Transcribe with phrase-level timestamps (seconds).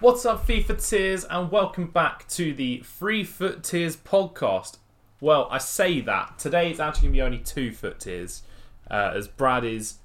[0.00, 4.78] What's up, FIFA Tiers, and welcome back to the Free FUT Tiers podcast.
[5.20, 8.42] Well, I say that today it's actually going to be only two FUT Tiers,
[8.90, 9.98] uh, as Brad is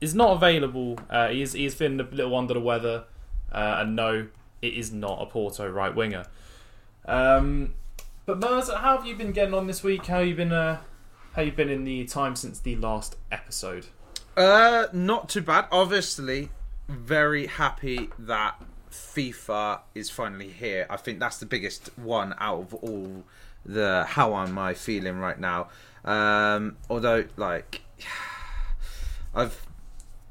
[0.00, 0.98] is not available.
[1.08, 3.04] Uh, he is he is feeling a little under the weather,
[3.52, 4.26] uh, and no,
[4.60, 6.24] it is not a Porto right winger.
[7.04, 7.74] Um,
[8.26, 10.06] but Mers, how have you been getting on this week?
[10.06, 10.50] How you been?
[10.50, 10.80] Uh,
[11.34, 13.86] how you been in the time since the last episode?
[14.36, 15.66] Uh, not too bad.
[15.70, 16.50] Obviously,
[16.88, 18.60] very happy that
[18.92, 20.86] FIFA is finally here.
[20.88, 23.24] I think that's the biggest one out of all
[23.64, 25.68] the how am I feeling right now.
[26.04, 27.82] Um, although, like,
[29.34, 29.66] I've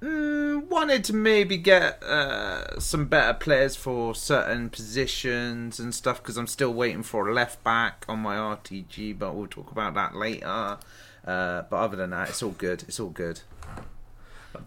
[0.02, 6.38] mm, wanted to maybe get uh, some better players for certain positions and stuff because
[6.38, 10.16] I'm still waiting for a left back on my RTG, but we'll talk about that
[10.16, 10.78] later.
[11.26, 12.84] Uh, but other than that, it's all good.
[12.88, 13.42] It's all good.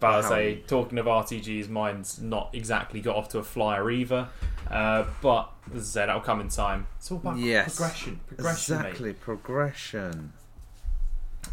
[0.00, 4.28] But I say, talking of RTGs, mine's not exactly got off to a flyer either.
[4.70, 6.86] Uh, but as I said, that'll come in time.
[6.98, 7.76] It's all about Yes.
[7.76, 8.80] progression, progression, mate.
[8.88, 10.32] Exactly, progression.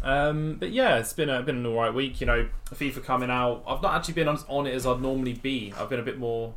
[0.02, 2.20] Um, but yeah, it's been a been an alright week.
[2.20, 3.62] You know, FIFA coming out.
[3.66, 5.72] I've not actually been on, on it as I'd normally be.
[5.78, 6.54] I've been a bit more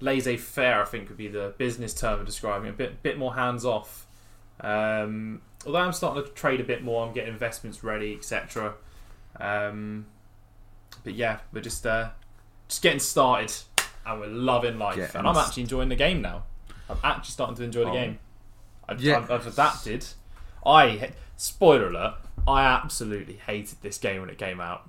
[0.00, 0.82] laissez faire.
[0.82, 2.70] I think would be the business term of describing it.
[2.70, 4.06] A bit bit more hands off.
[4.60, 7.04] Um, although I'm starting to trade a bit more.
[7.06, 8.74] I'm getting investments ready, etc.
[9.38, 10.06] Um,
[11.06, 12.10] but yeah, we're just uh,
[12.68, 13.54] just getting started,
[14.04, 14.96] and we're loving life.
[14.96, 16.42] Getting and I'm actually enjoying the game now.
[16.90, 17.94] I'm actually starting to enjoy the Oh.
[17.94, 18.18] game.
[18.88, 19.18] I've, Yeah.
[19.18, 20.04] I've, I've adapted.
[20.66, 22.14] I spoiler alert.
[22.46, 24.88] I absolutely hated this game when it came out.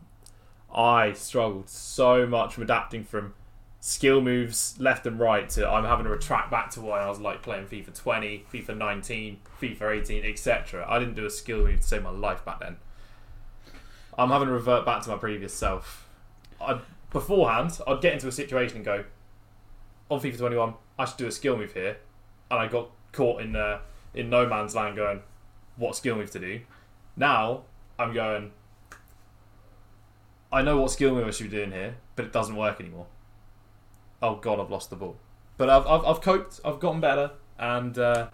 [0.74, 3.36] I struggled so much from adapting from
[3.80, 7.20] skill moves left and right to I'm having to retract back to when I was
[7.20, 10.84] like playing FIFA 20, FIFA 19, FIFA 18, etc.
[10.90, 12.78] I didn't do a skill move to save my life back then.
[14.18, 16.07] I'm having to revert back to my previous self.
[16.62, 16.80] I,
[17.12, 19.04] beforehand, I'd get into a situation and go,
[20.10, 21.98] on FIFA 21, I should do a skill move here,
[22.50, 23.80] and I got caught in uh,
[24.14, 25.22] in no man's land going,
[25.76, 26.62] what skill move to do.
[27.16, 27.64] Now
[28.00, 28.52] I'm going.
[30.52, 33.08] I know what skill move I should be doing here, but it doesn't work anymore.
[34.22, 35.18] Oh god, I've lost the ball.
[35.58, 36.60] But I've I've, I've coped.
[36.64, 38.28] I've gotten better, and uh,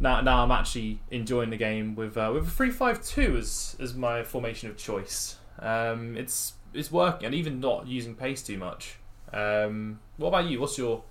[0.00, 3.76] now now I'm actually enjoying the game with uh, with a three five two as
[3.80, 5.36] as my formation of choice.
[5.58, 8.96] Um, it's it's working, and even not using pace too much.
[9.32, 10.60] Um, what about you?
[10.60, 11.02] What's your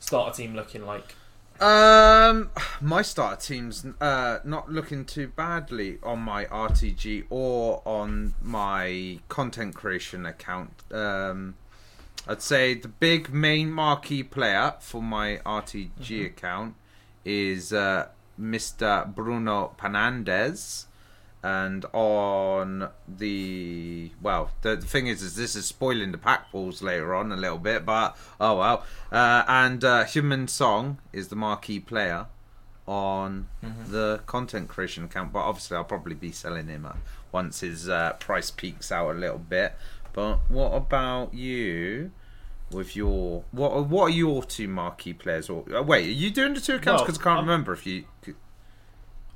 [0.00, 1.14] starter team looking like?
[1.60, 9.20] Um, my starter team's uh not looking too badly on my RTG or on my
[9.28, 10.72] content creation account.
[10.90, 11.54] Um,
[12.26, 16.74] I'd say the big main marquee player for my RTG account
[17.24, 18.08] is uh,
[18.40, 19.12] Mr.
[19.12, 20.86] Bruno Fernandes.
[21.44, 26.82] And on the well, the, the thing is, is this is spoiling the pack pulls
[26.82, 28.84] later on a little bit, but oh well.
[29.10, 32.26] Uh, and uh, Heung-min Son is the marquee player
[32.86, 33.48] on
[33.88, 36.92] the content creation account, but obviously I'll probably be selling him uh,
[37.32, 39.74] once his uh, price peaks out a little bit.
[40.12, 42.12] But what about you?
[42.70, 43.86] With your what?
[43.86, 45.50] What are your two marquee players?
[45.50, 47.00] Or uh, wait, are you doing the two accounts?
[47.00, 48.04] Well, Because I can't I'm- remember if you.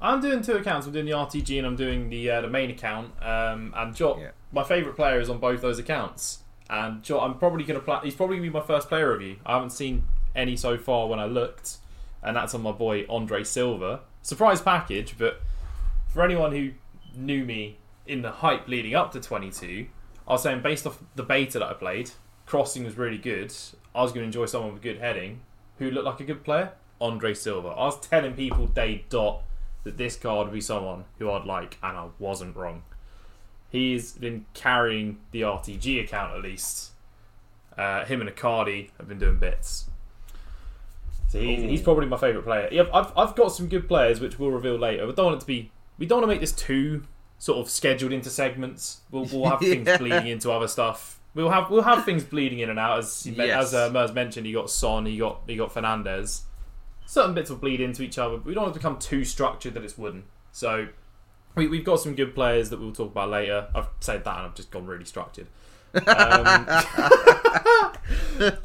[0.07, 0.87] I'm doing two accounts.
[0.87, 3.13] I'm doing the RTG and I'm doing the uh, the main account.
[3.23, 4.31] Um, and Jot, Yeah.
[4.53, 6.41] my favourite player is on both those accounts.
[6.71, 7.99] And Jot, I'm probably going to play.
[8.05, 9.37] He's probably going to be my first player review.
[9.45, 11.79] I haven't seen any so far when I looked,
[12.23, 14.01] and that's on my boy Andre Silva.
[14.23, 15.41] Surprise package, but
[16.09, 16.73] for anyone who
[17.17, 19.87] knew me in the hype leading up to 22,
[20.29, 22.11] I was saying based off the beta that I played,
[22.47, 23.53] crossing was really good.
[23.95, 25.41] I was going to enjoy someone with good heading
[25.79, 26.73] who looked like a good player.
[27.01, 27.69] Andre Silva.
[27.69, 29.43] I was telling people day dot
[29.87, 32.83] that this card would be someone who I'd like, and I wasn't wrong.
[33.71, 36.91] He's been carrying the RTG account at least.
[37.79, 39.87] Uh, him and Icardi have been doing bits.
[41.29, 42.69] So he's, he's probably my favourite player.
[42.73, 45.07] Yeah, I've, I've got some good players which we'll reveal later.
[45.07, 45.71] We don't want it to be.
[45.99, 47.03] We don't want to make this too
[47.39, 49.01] sort of scheduled into segments.
[49.11, 49.99] We'll, we'll have things Yeah.
[49.99, 51.21] bleeding into other stuff.
[51.35, 53.67] We'll have we'll have things bleeding in and out as he Yes.
[53.67, 54.47] as uh, Mers mentioned.
[54.47, 56.43] You got Son, you got you got Fernandes.
[57.07, 59.75] Certain bits will bleed into each other, but we don't want to become too structured
[59.75, 60.25] that it's wooden.
[60.53, 60.89] So
[61.55, 63.69] we, we've got some good players that we'll talk about later.
[63.75, 65.47] I've said that and I've just gone really structured.
[65.95, 66.67] Um,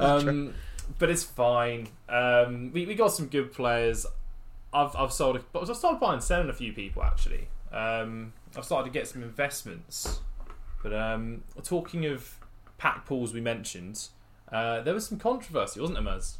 [0.00, 0.54] um,
[0.98, 1.88] but it's fine.
[2.08, 4.06] Um, we, we got some good players.
[4.72, 5.36] I've I've sold.
[5.36, 7.48] A, but I've started buying and selling a few people actually.
[7.72, 10.20] Um, I've started to get some investments.
[10.82, 12.38] But um, talking of
[12.76, 14.08] pack pulls, we mentioned
[14.50, 16.38] uh, there was some controversy, wasn't there, Mers?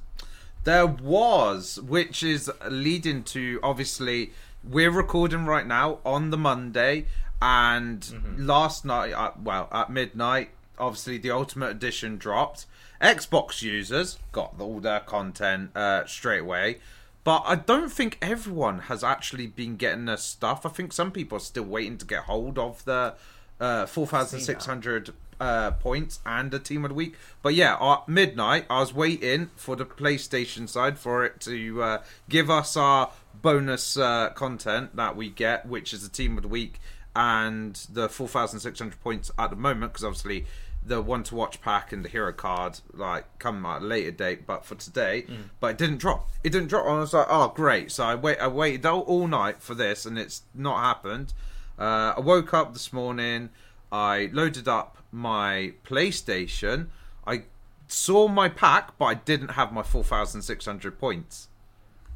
[0.65, 4.33] There was, which is leading to obviously
[4.63, 7.07] we're recording right now on the Monday,
[7.41, 12.67] and last night, uh, well, at midnight obviously the Ultimate Edition dropped.
[13.01, 16.79] Xbox users got all their content uh, straight away.
[17.25, 20.67] But I don't think everyone has actually been getting their stuff.
[20.67, 23.15] I think some people are still waiting to get hold of the
[23.61, 27.15] uh, 4,600 uh, points and a team of the week.
[27.43, 32.03] But yeah, at midnight, I was waiting for the PlayStation side for it to uh,
[32.29, 36.49] give us our bonus uh, content that we get, which is the team of the
[36.49, 36.79] week
[37.17, 40.47] and the 4,600 points at the moment, because obviously
[40.85, 44.47] the one to watch pack and the hero card like come at a later date,
[44.47, 45.45] but for today, Mm.
[45.61, 46.29] but it didn't drop.
[46.43, 46.87] It didn't drop.
[46.87, 47.93] And I was like, oh great.
[47.93, 48.39] So I wait.
[48.39, 51.33] I waited all, all night for this, and it's not happened.
[51.79, 53.51] Uh, I woke up this morning.
[53.93, 56.87] I loaded up my PlayStation.
[57.27, 57.43] I
[57.87, 61.49] saw my pack, but I didn't have my four thousand six hundred points.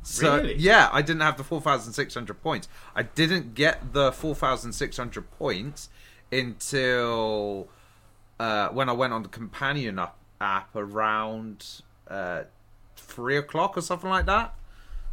[0.02, 0.55] So, Really?
[0.55, 2.69] Yeah, I didn't have the 4,600 points.
[2.94, 5.88] I didn't get the 4,600 points
[6.31, 7.67] until
[8.38, 12.44] uh, when I went on the companion up, app around uh,
[12.96, 14.55] 3 o'clock or something like that.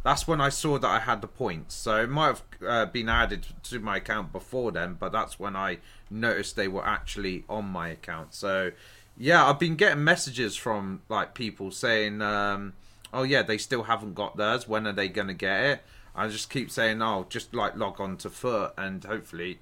[0.04, 1.74] That's when I saw that I had the points.
[1.74, 5.56] So it might have uh, been added to my account before then, but that's when
[5.56, 5.78] I
[6.10, 8.34] noticed they were actually on my account.
[8.34, 8.72] So
[9.16, 12.74] yeah, I've been getting messages from like people saying, um,
[13.14, 14.68] "Oh yeah, they still haven't got theirs.
[14.68, 15.82] When are they to get it?"
[16.14, 19.60] I just keep saying, "Oh, just like log on to FUT and hopefully,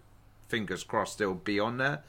[0.49, 2.03] fingers crossed, it'll be on there."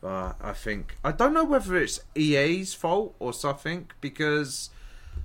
[0.00, 4.70] But I think I don't know whether it's EA's fault or something because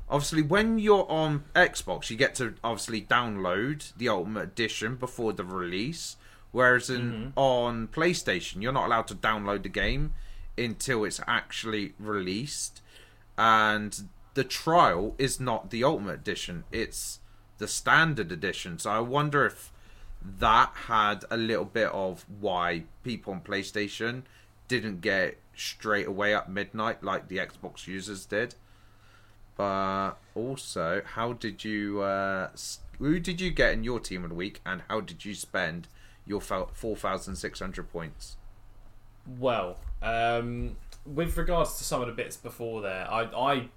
[0.09, 5.43] obviously when you're on Xbox, you get to obviously download the Ultimate Edition before the
[5.43, 6.17] release,
[6.51, 7.39] whereas in mm-hmm.
[7.39, 10.13] on PlayStation, you're not allowed to download the game
[10.57, 12.81] until it's actually released,
[13.37, 17.19] and the trial is not the Ultimate Edition; it's
[17.57, 18.79] the Standard Edition.
[18.79, 19.71] So I wonder if
[20.39, 24.23] that had a little bit of why people on PlayStation
[24.67, 28.55] didn't get straight away at midnight like the Xbox users did.
[29.57, 32.01] But also, how did you?
[32.01, 32.49] Uh,
[32.99, 35.87] who did you get in your team of the week, and how did you spend
[36.25, 38.37] your four thousand six hundred points?
[39.39, 43.69] Well, um, with regards to some of the bits before there, I, I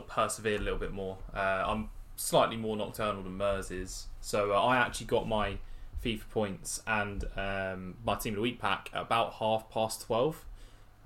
[0.00, 1.18] of persevered a little bit more.
[1.32, 5.58] Uh, I'm slightly more nocturnal than Mers is, so uh, I actually got my
[6.04, 10.44] FIFA points and um, my team of the week pack about half past twelve.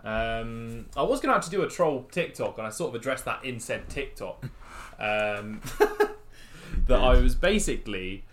[0.05, 3.25] Um, I was going to actually do a troll TikTok, and I sort of addressed
[3.25, 4.45] that in said TikTok.
[4.99, 5.63] Um,
[6.87, 8.25] that I was basically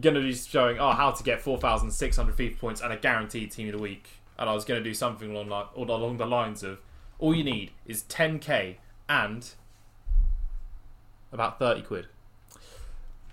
[0.00, 3.68] going to be showing oh how to get 4,600 FIFA points and a guaranteed team
[3.68, 4.08] of the week.
[4.38, 6.80] And I was going to do something along, like, along the lines of
[7.18, 8.76] all you need is 10k
[9.08, 9.48] and
[11.32, 12.06] about 30 quid.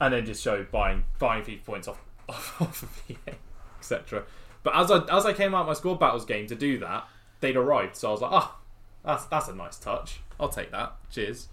[0.01, 3.33] And then just show buying buying FIFA points off, off, off of EA,
[3.79, 4.23] etc.
[4.63, 7.07] But as I as I came out of my squad battles game to do that,
[7.39, 7.95] they'd arrived.
[7.95, 8.57] So I was like, ah,
[9.03, 10.21] that's that's a nice touch.
[10.39, 10.95] I'll take that.
[11.11, 11.47] Cheers.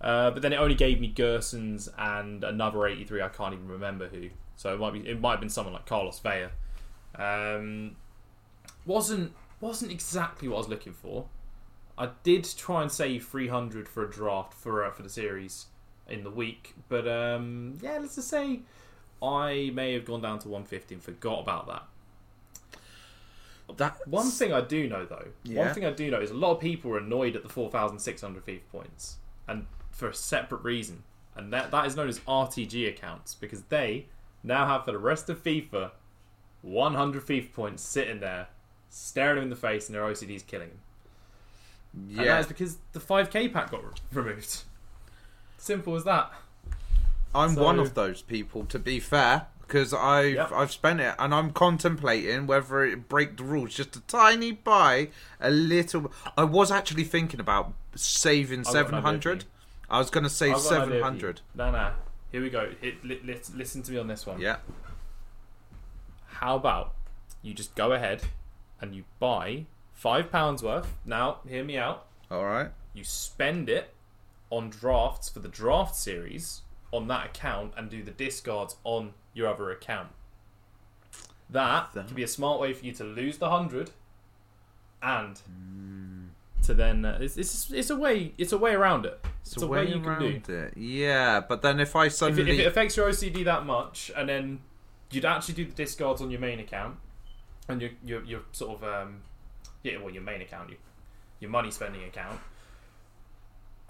[0.00, 3.20] Uh, but then it only gave me Gersons and another 83.
[3.20, 4.30] I can't even remember who.
[4.56, 6.50] So it might be it might have been someone like Carlos Vela.
[7.14, 7.96] Um,
[8.86, 11.26] wasn't wasn't exactly what I was looking for.
[11.98, 15.66] I did try and save 300 for a draft for uh, for the series
[16.08, 18.60] in the week, but um, yeah, let's just say
[19.22, 21.84] I may have gone down to 150 and forgot about that.
[23.76, 25.64] That One thing I do know though, Yeah.
[25.66, 28.44] one thing I do know is a lot of people are annoyed at the 4,600
[28.46, 29.16] FIFA points,
[29.48, 31.04] and for a separate reason,
[31.36, 34.06] and that that is known as RTG accounts because they
[34.42, 35.90] now have for the rest of FIFA
[36.62, 38.48] 100 FIFA points sitting there,
[38.88, 40.78] staring them in the face, and their OCD is killing them.
[41.92, 44.62] And that yeah, is because the 5k pack got re- removed.
[45.58, 46.32] Simple as that.
[47.34, 48.64] I'm so- one of those people.
[48.66, 50.52] To be fair, because I've Yep.
[50.52, 55.10] I've spent it, and I'm contemplating whether it break the rules just a tiny buy,
[55.40, 56.12] a little.
[56.36, 59.44] I was actually thinking about saving I've got an idea seven hundred.
[59.88, 61.40] I was going to save I've got an idea seven hundred.
[61.54, 61.92] No, no.
[62.32, 62.72] Here we go.
[62.80, 64.40] Hit, li- li- listen to me on this one.
[64.40, 64.56] Yeah.
[66.26, 66.94] How about
[67.42, 68.22] you just go ahead
[68.80, 70.96] and you buy five pounds worth?
[71.04, 72.06] Now, hear me out.
[72.30, 72.70] All right.
[72.92, 73.94] You spend it
[74.50, 79.48] on drafts for the draft series on that account and do the discards on your
[79.48, 80.08] other account.
[81.50, 83.90] That, could be a smart way for you to lose the hundred
[85.02, 86.26] and Hmm.
[86.62, 89.18] to then uh, it's, it's it's a way it's a way around it.
[89.42, 90.52] It's, It's a way, you can do.
[90.52, 90.76] it.
[90.76, 94.12] Yeah, but then if I If it, suddenly if it affects your OCD that much,
[94.16, 94.60] and then
[95.10, 96.96] you'd actually do the discards on your main account,
[97.68, 99.22] and your your, your sort of um,
[99.82, 100.78] yeah, well, your main account, your,
[101.40, 102.38] your money spending account,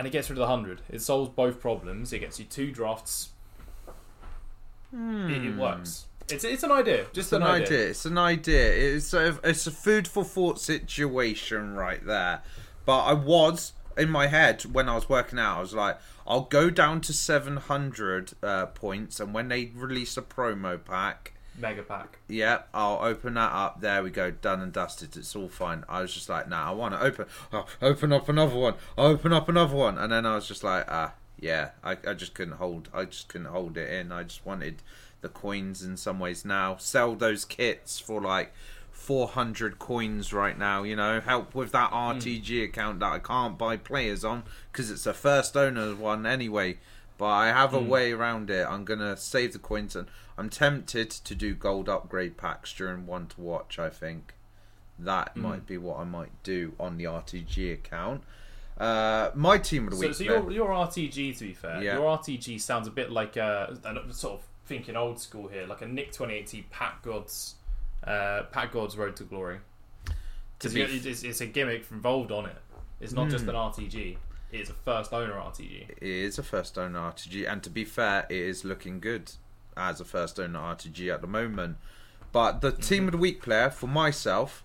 [0.00, 0.80] and it gets rid of the hundred.
[0.88, 2.10] It solves both problems.
[2.10, 3.28] It gets you two drafts.
[4.90, 5.58] It, it Hmm.
[5.58, 6.06] works.
[6.30, 7.88] It's it's an idea, just It's an idea.
[7.90, 8.72] It's an idea.
[8.94, 12.40] It's sort of it's a food for thought situation right there.
[12.86, 15.58] But I was in my head when I was working out.
[15.58, 20.16] I was like, I'll go down to seven hundred uh, points, and when they release
[20.16, 22.18] a promo pack, Mega pack.
[22.28, 23.80] yeah, I'll open that up.
[23.80, 25.16] There we go, done and dusted.
[25.16, 25.84] It's all fine.
[25.88, 27.26] I was just like, nah, I want to open.
[27.52, 28.74] Oh, open up another one.
[28.96, 31.70] I'll open up another one, and then I was just like, ah, yeah.
[31.82, 32.88] I, I just couldn't hold.
[32.92, 34.12] I just couldn't hold it in.
[34.12, 34.82] I just wanted
[35.20, 36.76] the coins in some ways now.
[36.76, 38.52] Sell those kits for like.
[38.92, 43.78] 400 coins right now, you know, help with that RTG account that I can't buy
[43.78, 46.76] players on because it's a first owner one anyway.
[47.20, 48.66] But I have a way around it.
[48.66, 50.08] I'm gonna save the coins, and
[50.38, 53.78] I'm tempted to do gold upgrade packs during one to watch.
[53.78, 54.32] I think
[54.98, 58.22] that might be what I might do on the RTG account.
[58.78, 60.14] Uh, my team of the So, week.
[60.16, 61.96] so your your RTG, to be fair, Yeah.
[61.98, 65.82] your RTG sounds a bit like a, a sort of thinking old school here, like
[65.82, 67.56] a Nick28T Pack Gods,
[68.04, 69.58] uh, Pack Gods Road to Glory.
[70.06, 70.12] To
[70.70, 72.56] Because be it's, it's a gimmick involved on it.
[72.98, 73.30] It's not Hmm.
[73.32, 74.16] just an RTG.
[74.52, 75.90] It's a first owner RTG.
[75.90, 79.32] it is a first owner RTG, and to be fair, it is looking good
[79.76, 81.76] as a first owner RTG at the moment.
[82.32, 84.64] But the team of the week player for myself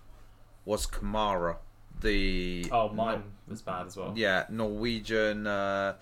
[0.64, 1.56] was Kamara,
[2.00, 4.12] the Oh, mine was bad as well.
[4.16, 5.94] yeah Norwegian uh,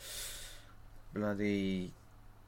[1.12, 1.92] bloody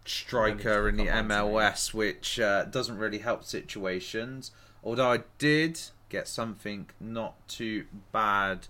[0.04, 1.34] striker in the Come on to me.
[1.52, 4.50] MLS, which uh, doesn't really help situations.
[4.82, 8.68] Although I did get something not too bad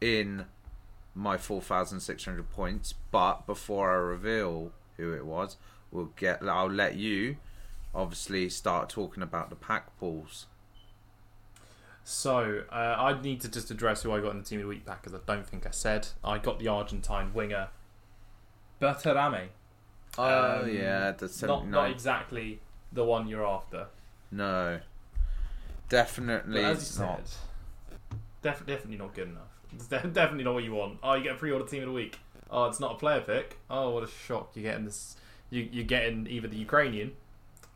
[0.00, 0.46] in
[1.18, 5.56] my 4,600 points, but before I reveal who it was,
[5.90, 6.42] we'll get.
[6.42, 7.36] I'll let you
[7.94, 10.46] obviously start talking about the pack pulls.
[12.04, 14.68] So uh, I need to just address who I got in the team of the
[14.68, 17.68] week pack because I don't think I said I got the Argentine winger
[18.80, 19.48] Berterame.
[20.16, 22.60] Oh Um, yeah, the Not not exactly
[22.92, 23.88] the one you're after.
[24.30, 24.80] no,
[25.82, 27.28] But definitely as you not.
[27.28, 27.38] said,
[28.42, 29.57] def- definitely not good enough.
[29.74, 30.98] It's de- definitely not what you want.
[31.02, 32.18] Oh, you get a pre-order team of the week.
[32.50, 33.58] Oh, it's not a player pick.
[33.68, 34.50] Oh, what a shock!
[34.54, 35.16] You're getting this.
[35.50, 37.12] You you're getting either the Ukrainian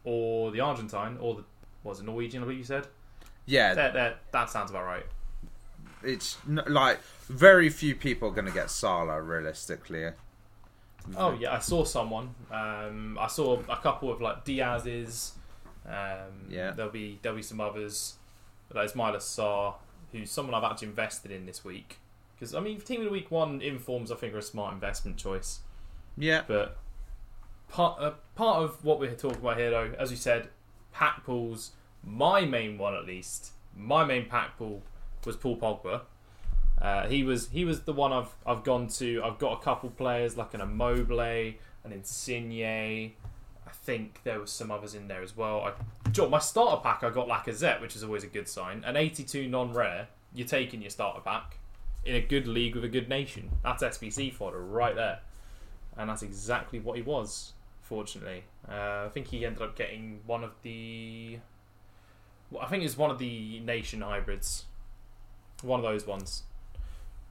[0.05, 1.45] or the Argentine or the
[1.85, 2.43] was it Norwegian?
[2.43, 2.87] I believe you said.
[3.47, 5.05] Yeah, That that that sounds about right.
[6.03, 10.11] it's n- like very few people are going to get Salah realistically.
[11.17, 12.35] Oh yeah, I saw someone.
[12.51, 15.33] Um, I saw a couple of like Diaz's.
[15.87, 16.71] Um, Yeah.
[16.71, 18.15] There'll be there'll be some others.
[18.73, 19.75] Like Ismail Sarr,
[20.13, 21.99] who's someone I've actually invested in this week.
[22.35, 25.17] Because I mean, team of the week one informs I think are a smart investment
[25.17, 25.61] choice.
[26.17, 26.77] Yeah, But
[27.69, 30.49] part uh, part of what we're talking about here, though, as you said,
[30.93, 31.73] pack pulls.
[32.05, 34.83] My main one, at least, my main pack pull
[35.25, 36.03] was Paul Pogba.
[36.81, 39.23] Uh, he was he was the one I've I've gone to.
[39.25, 43.13] I've got a couple players like an Immobile, an Insigne.
[43.67, 45.61] I think there was some others in there as well.
[45.61, 48.85] I, Joe, my starter pack I got Lacazette, which is always a good sign.
[48.85, 50.09] An 82 non-rare.
[50.35, 51.59] You're taking your starter pack
[52.05, 53.51] in a good league with a good nation.
[53.63, 55.21] That's SBC fodder right there
[55.97, 57.53] and that's exactly what he was.
[57.83, 61.39] Fortunately, uh, I think he ended up getting one of the.
[62.51, 64.65] Well, I think it's one of the nation hybrids,
[65.63, 66.45] one of those ones,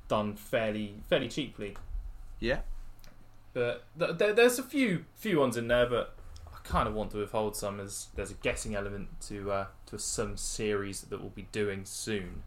[0.08, 1.78] done fairly fairly cheaply.
[2.40, 2.60] yeah.
[3.54, 6.16] But th- there, there's a few few ones in there, but
[6.72, 10.38] kind of want to withhold some as there's a guessing element to uh, to some
[10.38, 12.44] series that we'll be doing soon.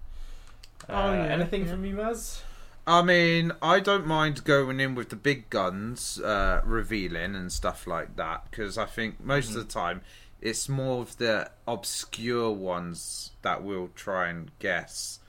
[0.89, 1.71] Uh, Oh, yeah, anything yeah.
[1.73, 2.43] from you, Mers?
[2.87, 7.87] I mean, I don't mind going in with the big guns, uh, revealing and stuff
[7.87, 10.03] like that, because I think most of the time
[10.43, 15.21] it's more of the obscure ones that we'll try and guess.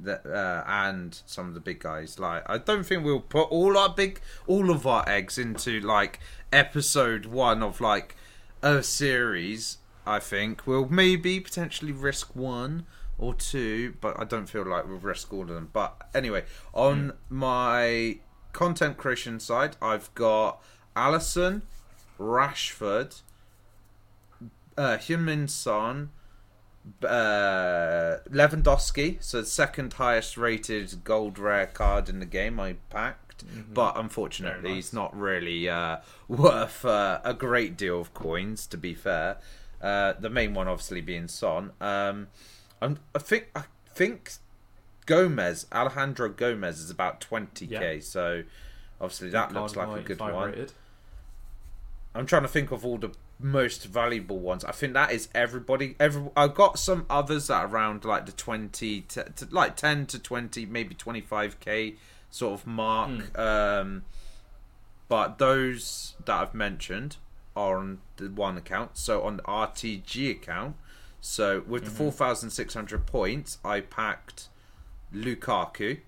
[0.00, 2.18] That uh, and some of the big guys.
[2.18, 6.18] Like, I don't think we'll put all our big, all of our eggs into like
[6.52, 8.16] episode one of like
[8.64, 9.78] a series.
[10.06, 12.86] I think we'll maybe potentially risk one
[13.18, 15.68] or two, but I don't feel like we'll risk all of them.
[15.72, 18.18] But anyway, on my
[18.52, 20.62] content creation side, I've got
[20.96, 21.62] Alisson,
[22.18, 23.20] Rashford,
[24.76, 26.10] uh, Heung-min Son,
[27.02, 33.23] uh, Lewandowski, so the second highest rated gold rare card in the game I packed.
[33.72, 34.76] But unfortunately, nice.
[34.76, 35.98] he's not really uh,
[36.28, 39.38] worth uh, a great deal of coins, to be fair.
[39.82, 41.72] Uh, the main one, obviously, being Son.
[41.80, 42.28] Um,
[42.80, 43.64] I'm, I think I
[43.94, 44.32] think
[45.06, 47.96] Gomez, Alejandro Gomez, is about twenty k.
[47.96, 48.00] Yeah.
[48.00, 48.44] So
[49.00, 50.50] obviously that looks like a good one.
[50.50, 50.72] rated.
[52.14, 54.64] I'm trying to think of all the most valuable ones.
[54.64, 55.96] I think that is everybody.
[55.98, 60.06] Every I've got some others that are around like the twenty to, to like ten
[60.06, 61.96] to twenty, maybe twenty five k
[62.34, 63.38] sort of mark.
[63.38, 64.02] Um,
[65.08, 67.16] but those that I've mentioned,
[67.56, 68.96] are on the one account.
[68.98, 70.74] So on the RTG account,
[71.20, 74.48] so with the 4,600 points, I packed
[75.14, 76.00] Lukaku.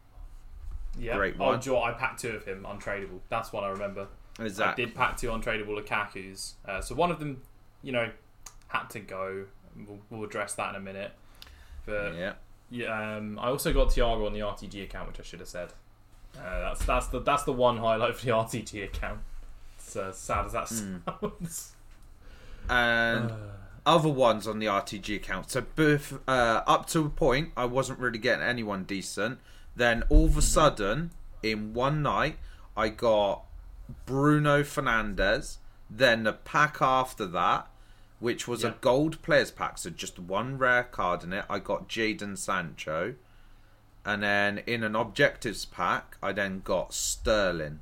[0.99, 1.16] Yeah.
[1.16, 1.61] Great Oh, one.
[1.61, 3.21] Joe, I packed two of him untradeable.
[3.28, 4.09] That's one I remember.
[4.40, 6.54] Is I did pack two untradeable Lukaku's.
[6.66, 7.42] Uh, so one of them,
[7.83, 8.11] you know,
[8.68, 9.45] had to go.
[9.76, 11.12] We'll, we'll address that in a minute.
[11.85, 12.33] But yeah?
[12.71, 15.73] yeah, um, I also got Thiago on the RTG account, which I should have said.
[16.38, 19.21] Uh, that's that's the that's the one highlight for the RTG account.
[19.78, 20.97] It's uh, sad as that Hmm.
[21.07, 21.73] sounds.
[22.69, 23.37] And Uh,
[23.85, 25.50] other ones on the RTG account.
[25.50, 29.38] So both, uh, up to a point, I wasn't really getting anyone decent.
[29.76, 30.33] Then all Mm-hmm.
[30.33, 31.11] of a sudden,
[31.43, 32.38] in one night,
[32.76, 33.45] I got
[34.05, 35.59] Bruno Fernandes.
[35.88, 37.69] Then the pack after that,
[38.19, 38.71] which was Yeah.
[38.71, 41.45] a gold players pack, so just one rare card in it.
[41.49, 43.14] I got Jadon Sancho.
[44.06, 47.80] And then in an objectives pack, I then got Sterling.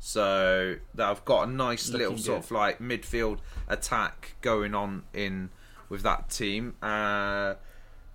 [0.00, 2.44] So that I've got a nice Looking little sort good.
[2.46, 3.38] of like midfield
[3.68, 5.50] attack going on in
[5.88, 6.74] with that team.
[6.82, 7.54] Uh,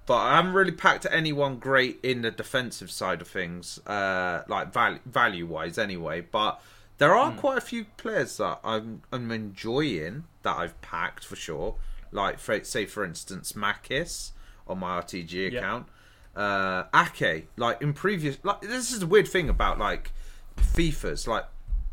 [0.05, 4.73] but I haven't really packed anyone great in the defensive side of things, uh, like
[4.73, 6.19] value value wise anyway.
[6.19, 6.61] But
[6.97, 11.75] there are quite a few players that I'm I'm enjoying that I've packed for sure.
[12.11, 14.31] Like for, say for instance Makis
[14.67, 15.88] on my RTG account.
[16.35, 20.11] Uh, Ake, like in previous, like this is a weird thing about like
[20.57, 21.27] FIFA's.
[21.27, 21.45] Like,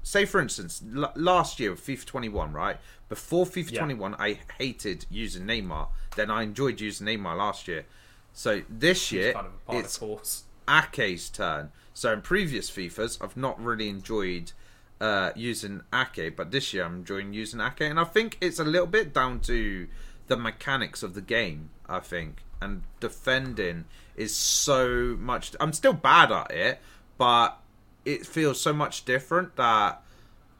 [0.02, 2.76] say for instance, l- last year with FIFA 21, right?
[3.08, 3.78] Before FIFA Yeah.
[3.80, 5.88] 21, I hated using Neymar.
[6.16, 7.84] Then I enjoyed using Neymar last year.
[8.32, 10.44] So this year, it's kind of it's of the course.
[10.68, 11.72] Ake's turn.
[11.94, 14.52] So in previous FIFAs, I've not really enjoyed
[15.00, 18.64] uh, using Ake, but this year I'm enjoying using Ake, and I think it's a
[18.64, 19.88] little bit down to
[20.28, 21.70] the mechanics of the game.
[21.88, 23.86] I think, and defending
[24.18, 25.52] is so much.
[25.60, 26.80] I'm still bad at it,
[27.16, 27.58] but
[28.04, 30.02] it feels so much different that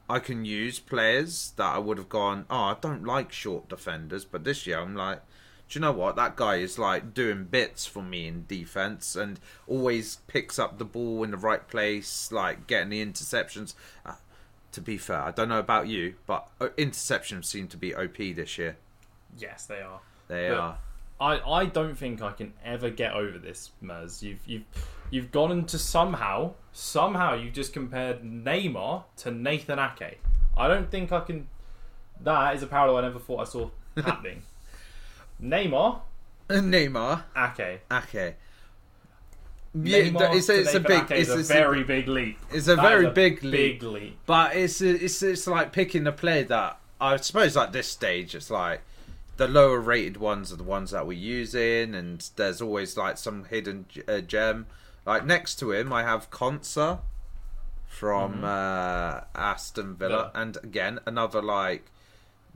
[0.08, 2.46] I can use players that I would have gone.
[2.50, 5.20] Oh, I don't like short defenders, but this year I'm like,
[5.68, 6.16] do you know what?
[6.16, 10.84] That guy is like doing bits for me in defense and always picks up the
[10.86, 13.74] ball in the right place, like getting the interceptions.
[14.06, 14.14] Uh,
[14.72, 18.16] to be fair, I don't know about you, but uh, interceptions seem to be OP
[18.16, 18.76] this year.
[19.38, 20.00] Yes, they are.
[20.28, 20.78] They But- are.
[21.20, 24.22] I, I don't think I can ever get over this, Mers.
[24.22, 24.64] You've you've
[25.10, 30.20] you've gone into somehow somehow you've just compared Neymar to Nathan Ake.
[30.56, 31.48] I don't think I can.
[32.20, 34.42] That is a parallel I never thought I saw happening.
[35.42, 36.00] Neymar,
[36.48, 37.80] Neymar, Ake.
[37.90, 38.36] Ake.
[39.74, 42.38] Yeah, Neymar it's a, it's a big, it's, a very big leap.
[42.50, 43.80] it's a That very big leap.
[43.80, 44.18] Big leap.
[44.26, 48.50] But it's it's it's like picking a player that I suppose at this stage it's
[48.50, 48.82] like
[49.38, 53.44] the lower rated ones are the ones that we're using, and there's always like some
[53.44, 54.66] hidden uh, gem.
[55.06, 56.98] Like next to him, I have Konsa
[57.86, 60.42] from uh, Aston Villa, Yeah.
[60.42, 61.86] and again another like.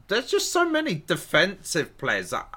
[0.08, 2.48] There's just so many defensive players that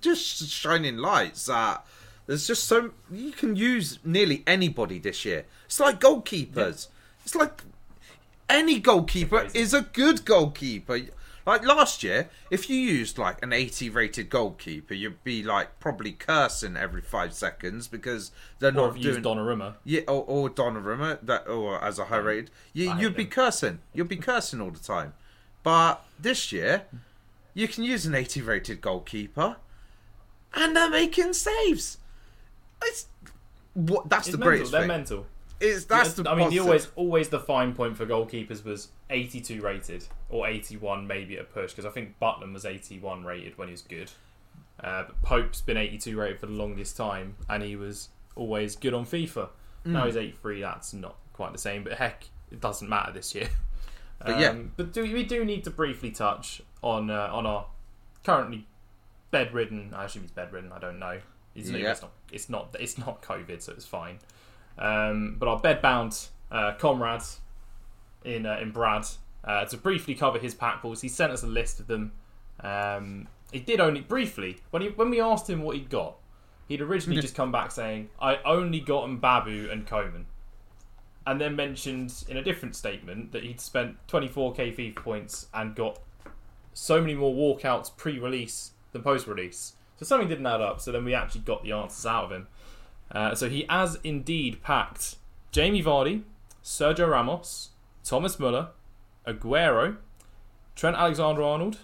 [0.00, 1.84] just shining lights that
[2.26, 5.44] there's just so you can use nearly anybody this year.
[5.66, 6.88] It's like goalkeepers.
[7.24, 7.62] It's like
[8.48, 11.00] any goalkeeper is a good goalkeeper.
[11.46, 16.12] Like last year, if you used like an 80 rated goalkeeper, you'd be like probably
[16.12, 19.74] cursing every five seconds because they're Or not if you doing Donnarumma.
[19.84, 23.80] yeah, or, or Donnarumma, that or as a high rated, you, you'd be cursing.
[23.94, 25.14] You'd be cursing all the time.
[25.62, 26.82] But this year,
[27.54, 29.56] you can use an 80 rated goalkeeper,
[30.54, 31.98] and they're making saves.
[32.82, 33.06] It's
[33.74, 34.48] what that's It's the mental.
[34.50, 34.88] greatest They're thing.
[34.88, 35.26] mental.
[35.60, 38.88] It's that's Yeah, the I mean, the always always the fine point for goalkeepers was
[39.10, 43.58] 82 rated or 81 maybe at a push because I think Butland was 81 rated
[43.58, 44.10] when he was good.
[44.82, 48.94] Uh, but Pope's been 82 rated for the longest time and he was always good
[48.94, 49.48] on FIFA.
[49.84, 49.92] Mm.
[49.92, 50.62] Now he's 83.
[50.62, 53.48] That's not quite the same, but heck, it doesn't matter this year.
[54.22, 54.50] But yeah.
[54.50, 57.64] Um, but do, we do need to briefly touch on uh, on our
[58.22, 58.66] currently
[59.30, 59.94] bedridden.
[59.94, 60.72] I assume he's bedridden.
[60.72, 61.20] I don't know.
[61.54, 61.92] He's, Yeah.
[61.92, 62.10] It's not.
[62.30, 62.76] It's not.
[62.78, 64.18] It's not COVID, so it's fine.
[64.80, 67.22] Um, but our bedbound uh, comrade
[68.24, 69.06] in uh, in Brad
[69.44, 71.00] uh, to briefly cover his pack pulls.
[71.00, 72.12] He sent us a list of them.
[72.60, 76.16] Um, he did only briefly when he when we asked him what he'd got.
[76.68, 80.26] He'd originally just come back saying, "I only got Mbabu and Coman,"
[81.26, 85.98] and then mentioned in a different statement that he'd spent 24k FIFA points and got
[86.72, 89.74] so many more walkouts pre-release than post-release.
[89.96, 90.80] So something didn't add up.
[90.80, 92.46] So then we actually got the answers out of him.
[93.12, 95.16] Uh, so he has indeed packed
[95.52, 96.22] Jamie Vardy,
[96.62, 97.70] Sergio Ramos,
[98.04, 98.68] Thomas Muller,
[99.26, 99.96] Aguero,
[100.76, 101.78] Trent Alexander-Arnold,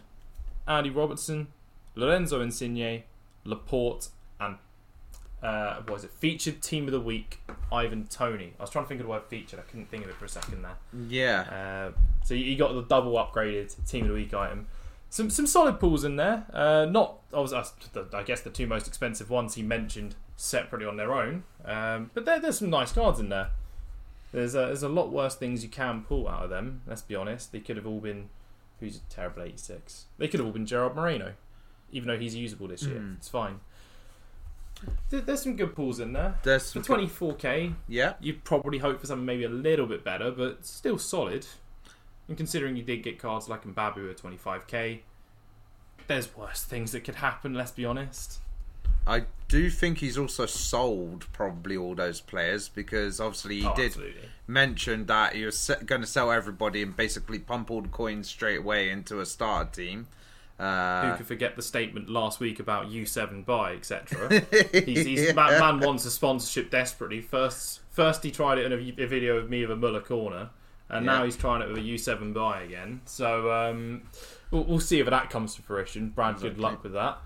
[0.68, 1.48] Andy Robertson,
[1.94, 3.02] Lorenzo Insigne,
[3.44, 4.08] Laporte,
[4.40, 4.56] and
[5.42, 6.10] uh, what was it?
[6.10, 7.40] Featured team of the week,
[7.72, 8.54] Ivan Toney.
[8.58, 9.58] I was trying to think of the word featured.
[9.58, 10.76] I couldn't think of it for a second there.
[11.08, 11.90] yeah.
[11.92, 14.66] Uh, So you got the double upgraded team of the week item.
[15.16, 16.44] Some some solid pools in there.
[16.52, 20.98] Uh, not I was I guess the two most expensive ones he mentioned separately on
[20.98, 21.44] their own.
[21.64, 23.48] Um, but there, there's some nice cards in there.
[24.32, 26.82] There's a, there's a lot worse things you can pull out of them.
[26.86, 27.50] Let's be honest.
[27.50, 28.28] They could have all been
[28.78, 30.04] who's a terrible 86.
[30.18, 31.32] They could have all been Gerard Moreno,
[31.90, 32.98] even though he's usable this year.
[32.98, 33.16] Mm.
[33.16, 33.60] It's fine.
[35.08, 36.34] There- There's some good pulls in there.
[36.42, 38.14] There's For 24k, Yeah.
[38.20, 41.46] you'd probably hope for something maybe a little bit better, but still solid.
[42.28, 45.00] And considering you did get cards like Mbabu at 25k,
[46.08, 48.38] there's worse things that could happen, let's be honest.
[49.06, 53.86] I do think he's also sold probably all those players because obviously he Oh, did
[53.86, 54.28] absolutely.
[54.48, 58.58] mention that he was going to sell everybody and basically pump all the coins straight
[58.58, 60.08] away into a starter team.
[60.58, 64.42] Who Uh, could forget the statement last week about U7 buy, etc.
[64.72, 67.20] he's, he's, man, man wants a sponsorship desperately.
[67.20, 70.48] First, first he tried it in a, a video of me of a Muller corner,
[70.88, 71.12] and Yeah.
[71.18, 73.00] now he's trying it with a U7 buy again.
[73.04, 74.02] So um,
[74.50, 76.10] we'll, we'll see if that comes to fruition.
[76.10, 77.18] Brad, good luck with that.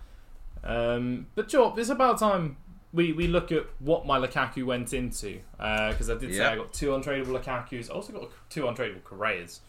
[0.62, 2.56] Um, but Job, it's about time
[2.92, 6.72] we, we look at what my Lukaku went into because I did say I got
[6.72, 7.88] two untradeable Lukaku's.
[7.88, 9.60] I also got two untradeable Correas.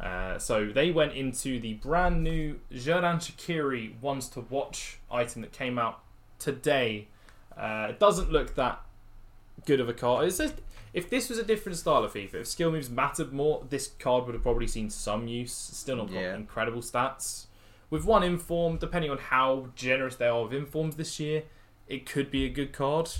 [0.00, 5.52] Uh, so they went into the brand new Xherdan Shaqiri ones to watch item that
[5.52, 6.00] came out
[6.38, 7.08] today.
[7.56, 8.82] Uh, it doesn't look that
[9.64, 10.26] good of a card.
[10.26, 10.54] It's just,
[10.96, 14.24] if this was a different style of FIFA, if skill moves mattered more, this card
[14.24, 15.52] would have probably seen some use.
[15.52, 16.34] Still not got Yeah.
[16.34, 17.44] incredible stats.
[17.90, 21.42] With one inform, depending on how generous they are with informs this year,
[21.86, 23.10] it could be a good card.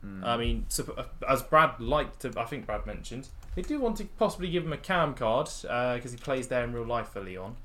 [0.00, 0.22] Hmm.
[0.24, 3.26] I mean, uh, as Brad liked to, I think Brad mentioned,
[3.56, 6.62] they do want to possibly give him a cam card uh, because he plays there
[6.62, 7.56] in real life for Lyon.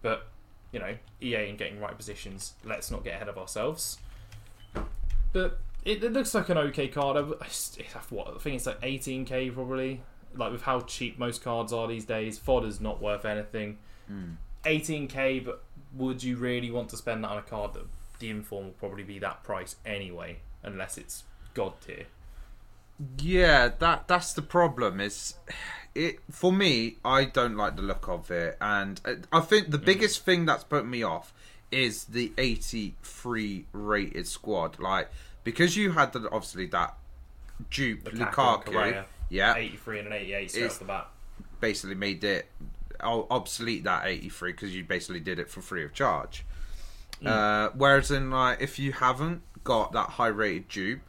[0.00, 0.26] But
[0.72, 2.54] you know, EA and getting right positions.
[2.64, 3.98] Let's not get ahead of ourselves.
[5.34, 7.16] But it, it looks like an okay card.
[7.16, 7.20] I,
[8.10, 10.02] what, I think it's like 18k probably.
[10.34, 13.78] Like with how cheap most cards are these days, fodder's not worth anything.
[14.64, 15.62] 18k, but
[15.94, 17.84] would you really want to spend that on a card that
[18.18, 22.06] the inform will probably be that price anyway, unless it's god tier?
[23.18, 25.00] Yeah, that that's the problem.
[25.00, 25.34] Is
[25.94, 26.98] it for me?
[27.04, 30.64] I don't like the look of it, and uh, I think the biggest thing that's
[30.64, 31.34] put me off
[31.70, 34.78] is the 83 rated squad.
[34.78, 35.10] Like
[35.44, 36.94] because you had the, obviously that
[37.70, 41.08] dupe Lukaku Lukaku, yeah, 83 and an 88 straight It's- off the bat.
[41.60, 42.48] basically made it
[43.00, 46.44] obsolete that 83 because you basically did it for free of charge.
[47.24, 51.00] Uh, whereas in like if you haven't got that high rated dupe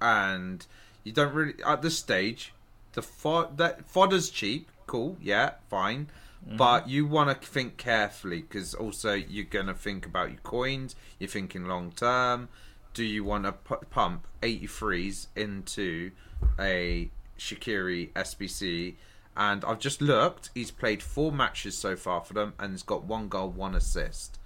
[0.00, 0.66] and
[1.04, 2.52] you don't really at this stage
[2.94, 6.08] the fod that fodder's cheap, cool, yeah, fine.
[6.44, 10.96] But you want to think carefully because also you're gonna think about your coins.
[11.20, 12.48] You're thinking long term.
[12.94, 16.10] Do you want to pu- pump 83s into
[16.58, 18.94] a Shaqiri SBC?
[19.36, 20.50] And I've just looked.
[20.54, 24.38] He's played four matches so far for them, and he's got one goal, one assist.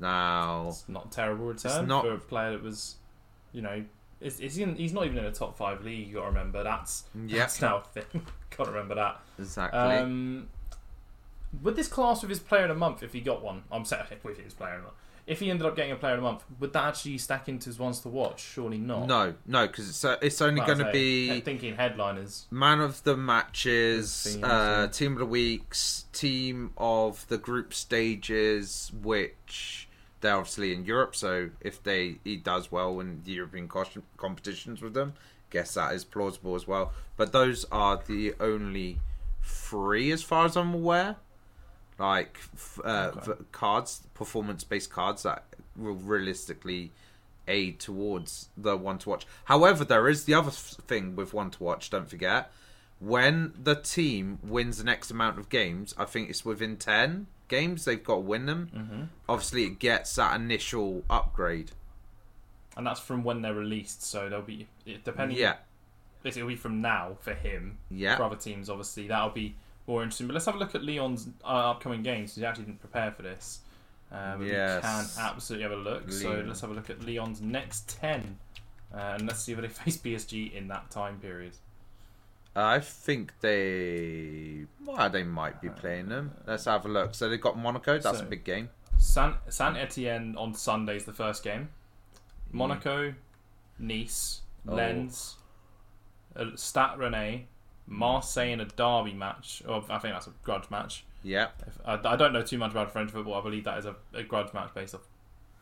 [0.00, 2.96] Now, It's not a terrible return not- for a player that was,
[3.52, 3.84] you know,
[4.20, 6.08] is, is he in, he's not even in a top five league.
[6.08, 7.40] You got to remember that's Yeah.
[7.40, 8.24] that's now a thing.
[8.56, 9.20] got to remember that.
[9.38, 9.78] exactly.
[9.78, 10.48] Um,
[11.62, 14.04] would this class with his player in a month, if he got one, I'm saying
[14.22, 14.94] with his player in a month,
[15.26, 17.66] if he ended up getting a player in a month, would that actually stack into
[17.66, 18.40] his ones to watch?
[18.40, 19.06] Surely not.
[19.06, 22.46] no, no, because it's uh, it's only going to be thinking headliners.
[22.50, 29.88] man of the matches, uh, team of the weeks, team of the group stages, which
[30.20, 31.14] they're obviously in Europe.
[31.14, 33.68] So if they he does well in the European
[34.16, 35.14] competitions with them,
[35.50, 36.92] guess that is plausible as well.
[37.16, 38.98] But those are the only
[39.42, 41.16] three, as far as I'm aware.
[42.02, 42.38] Like
[42.84, 43.32] uh, Okay.
[43.52, 45.44] cards, performance-based cards that
[45.76, 46.90] will realistically
[47.48, 49.26] aid towards the one to watch.
[49.44, 51.90] However, there is the other thing with one to watch.
[51.90, 52.50] Don't forget
[52.98, 55.94] when the team wins the next amount of games.
[55.96, 58.68] I think it's within ten games they've got to win them.
[58.74, 61.70] hmm Obviously, it gets that initial upgrade.
[62.76, 64.66] And that's from when they're released, so they'll be
[65.04, 65.36] depending.
[65.38, 65.56] Yeah,
[66.22, 67.78] Basically, it'll be from now for him.
[67.90, 68.16] yeah.
[68.16, 69.54] For other teams, obviously, that'll be
[69.86, 70.26] more interesting.
[70.26, 72.34] But let's have a look at Lyon's uh, upcoming games.
[72.34, 73.60] He actually didn't prepare for this.
[74.10, 74.76] Um, but Yes.
[74.76, 76.12] We can absolutely have a look.
[76.12, 78.38] So let's have a look at Lyon's next 10.
[78.94, 81.52] Uh, and let's see if they face PSG in that time period.
[82.54, 86.32] I think they, well, they might be playing them.
[86.46, 87.14] Let's have a look.
[87.14, 87.98] So they've got Monaco.
[87.98, 88.68] That's So- a big game.
[88.98, 91.70] San, San Etienne on Sunday's the first game.
[92.52, 93.14] Monaco,
[93.78, 94.74] Nice, Oh.
[94.74, 95.36] Lens,
[96.36, 97.44] uh, Stade Rennais,
[97.86, 99.62] Marseille in a derby match.
[99.68, 101.04] Or I think that's a grudge match.
[101.24, 103.34] Yeah, If, I, I don't know too much about French football.
[103.34, 105.02] I believe that is a, a grudge match based off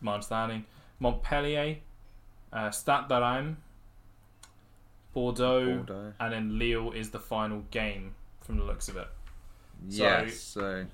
[0.01, 0.65] my understanding.
[1.01, 1.77] Montpellier,
[2.53, 3.57] uh, Stade de Reims,
[5.13, 6.13] Bordeaux, Bordeaux.
[6.19, 9.09] and then Lille is the final game from the looks of it.
[9.89, 10.39] So yes.
[10.39, 10.87] So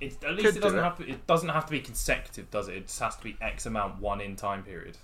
[0.00, 0.82] it, at least it doesn't it.
[0.82, 1.08] have to.
[1.08, 2.76] It doesn't have to be consecutive, does it?
[2.76, 4.96] It just has to be X amount one in time period.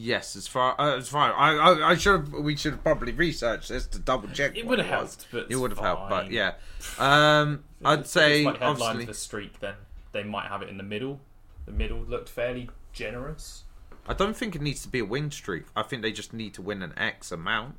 [0.00, 3.68] Yes, as far uh, as far I I, I should we should have probably researched
[3.70, 4.56] this to double check.
[4.56, 6.52] It would have helped, but It would have helped, but yeah.
[6.98, 9.04] Um, I'd it's- say it's like headline obviously.
[9.06, 9.74] the streak, then
[10.12, 11.20] they might have it in the middle.
[11.66, 13.64] The middle looked fairly generous.
[14.06, 15.64] I don't think it needs to be a win streak.
[15.76, 17.76] I think they just need to win an X amount,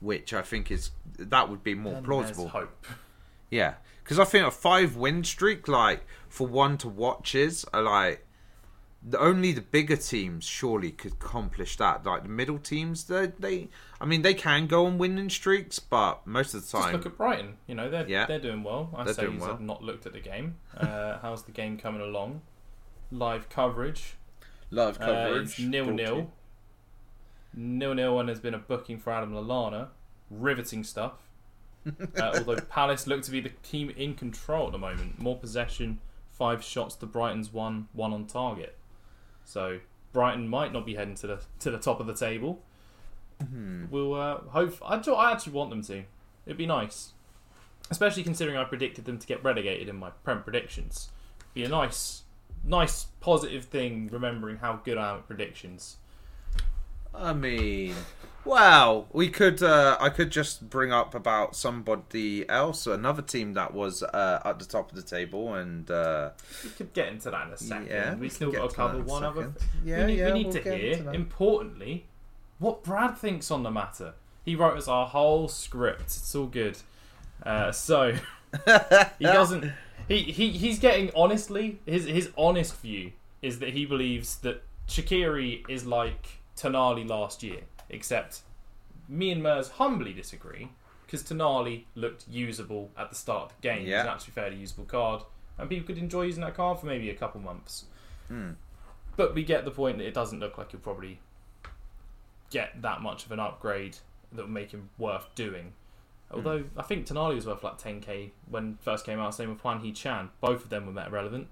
[0.00, 2.48] which I think is that would be more Then plausible.
[2.48, 2.84] Hope.
[3.50, 8.23] Yeah, because I think a five win streak, like for one to watches, are like
[9.06, 12.04] the, only the bigger teams surely could accomplish that.
[12.06, 13.68] Like the middle teams, they, they,
[14.00, 17.06] I mean, they can go on winning streaks, but most of the Just time, look
[17.06, 17.56] at Brighton.
[17.66, 18.26] You know they're Yeah.
[18.26, 18.90] they're doing well.
[18.96, 19.52] I They're say doing well.
[19.52, 20.56] I've not looked at the game.
[20.76, 22.40] Uh, how's the game coming along?
[23.10, 24.14] Live coverage.
[24.70, 26.32] live Uh, it's nil nil.
[27.52, 29.88] Nil nil, and there's been a booking for Adam Lallana.
[30.30, 31.12] Riveting stuff.
[31.86, 35.18] uh, although Palace look to be the team in control at the moment.
[35.20, 38.76] More possession, five shots to Brighton's one, one on target.
[39.44, 39.78] So
[40.12, 42.62] Brighton might not be heading to the to the top of the table.
[43.90, 44.78] We'll uh, hope.
[44.84, 46.04] I, do- I actually want them to.
[46.46, 47.12] It'd be nice,
[47.90, 51.10] especially considering I predicted them to get relegated in my prem predictions.
[51.52, 52.22] Be a nice,
[52.64, 54.08] nice positive thing.
[54.12, 55.96] Remembering how good I am at predictions.
[57.14, 57.94] I mean,
[58.44, 59.62] wow, we could.
[59.62, 64.58] Uh, I could just bring up about somebody else, another team that was uh, at
[64.58, 66.30] the top of the table, and uh,
[66.62, 67.86] We could get into that in a second.
[67.88, 69.42] Yeah, we we still got to cover one other.
[69.44, 69.54] thing.
[69.84, 72.06] Yeah, we need, yeah, we need we'll to hear, importantly,
[72.58, 74.14] what Brad thinks on the matter.
[74.44, 76.02] He wrote us our whole script.
[76.02, 76.76] It's all good.
[77.42, 78.12] Uh, so
[79.18, 79.72] he doesn't.
[80.08, 85.68] He, he he's getting honestly his his honest view is that he believes that Shaqiri
[85.68, 88.40] is like Tonali last year, except
[89.08, 90.70] me and Mers humbly disagree
[91.06, 93.86] because Tonali looked usable at the start of the game.
[93.86, 94.02] Yeah.
[94.02, 95.22] an actually fairly usable card,
[95.58, 97.84] and people could enjoy using that card for maybe a couple months.
[98.28, 98.52] Hmm.
[99.16, 101.20] But we get the point that it doesn't look like you'll probably
[102.50, 103.98] get that much of an upgrade
[104.32, 105.72] that will make him worth doing.
[106.30, 106.78] Although Hmm.
[106.80, 109.34] I think Tonali was worth like 10k when first came out.
[109.34, 110.30] Same with Hwang Hee-chan.
[110.40, 111.48] Both of them were meta relevant.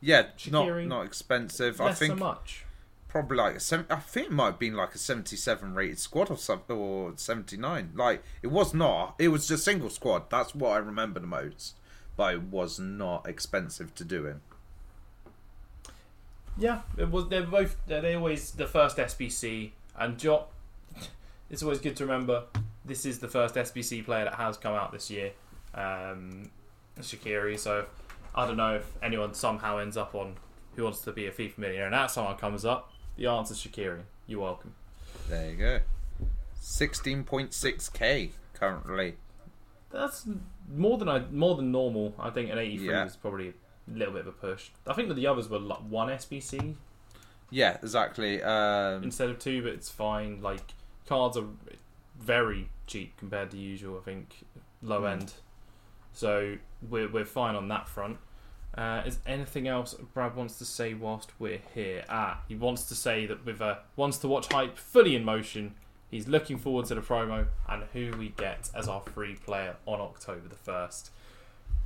[0.00, 1.80] yeah, not not expensive.
[1.80, 2.64] I think so much.
[3.08, 6.30] Probably like a seven, I think it might have been like a seventy-seven rated squad
[6.30, 7.92] or something, or seventy-nine.
[7.94, 9.14] Like it was not.
[9.18, 10.28] It was just single squad.
[10.30, 11.74] That's what I remember the most.
[12.16, 14.40] But it was not expensive to do in.
[16.58, 17.28] Yeah, it was.
[17.28, 17.76] They're both.
[17.86, 20.48] They're, they always the first SBC and Jot.
[21.50, 22.42] It's always good to remember
[22.84, 25.30] this is the first SBC player that has come out this year,
[25.74, 26.50] um,
[27.00, 27.58] Shaqiri.
[27.58, 27.86] So
[28.34, 30.36] I don't know if anyone somehow ends up on
[30.76, 32.92] who wants to be a FIFA millionaire, and that someone comes up.
[33.18, 34.00] The answer's Shaqiri.
[34.26, 34.74] You're welcome.
[35.28, 35.80] There you go.
[36.60, 39.16] Sixteen point six k currently.
[39.90, 40.26] That's
[40.74, 42.14] more than I more than normal.
[42.18, 43.04] I think an 83 Yeah.
[43.04, 43.52] was probably a
[43.98, 44.70] little bit of a push.
[44.86, 46.76] I think that the others were like one SBC
[47.50, 48.42] Yeah, exactly.
[48.42, 50.40] Um, instead of two, but it's fine.
[50.42, 50.74] Like
[51.06, 51.46] cards are
[52.18, 53.98] very cheap compared to usual.
[53.98, 54.44] I think
[54.82, 55.10] low Mm.
[55.12, 55.32] end,
[56.12, 56.56] so
[56.88, 58.18] we're we're fine on that front.
[58.78, 62.04] Uh, is anything else Brad wants to say whilst we're here?
[62.08, 65.74] Ah, he wants to say that with uh, wants to watch hype fully in motion.
[66.12, 70.00] He's looking forward to the promo and who we get as our free player on
[70.00, 71.10] October the first.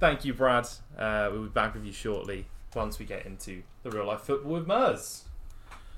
[0.00, 0.68] Thank you, Brad.
[0.98, 4.52] Uh, we'll be back with you shortly once we get into the real life football
[4.52, 5.24] with Mers.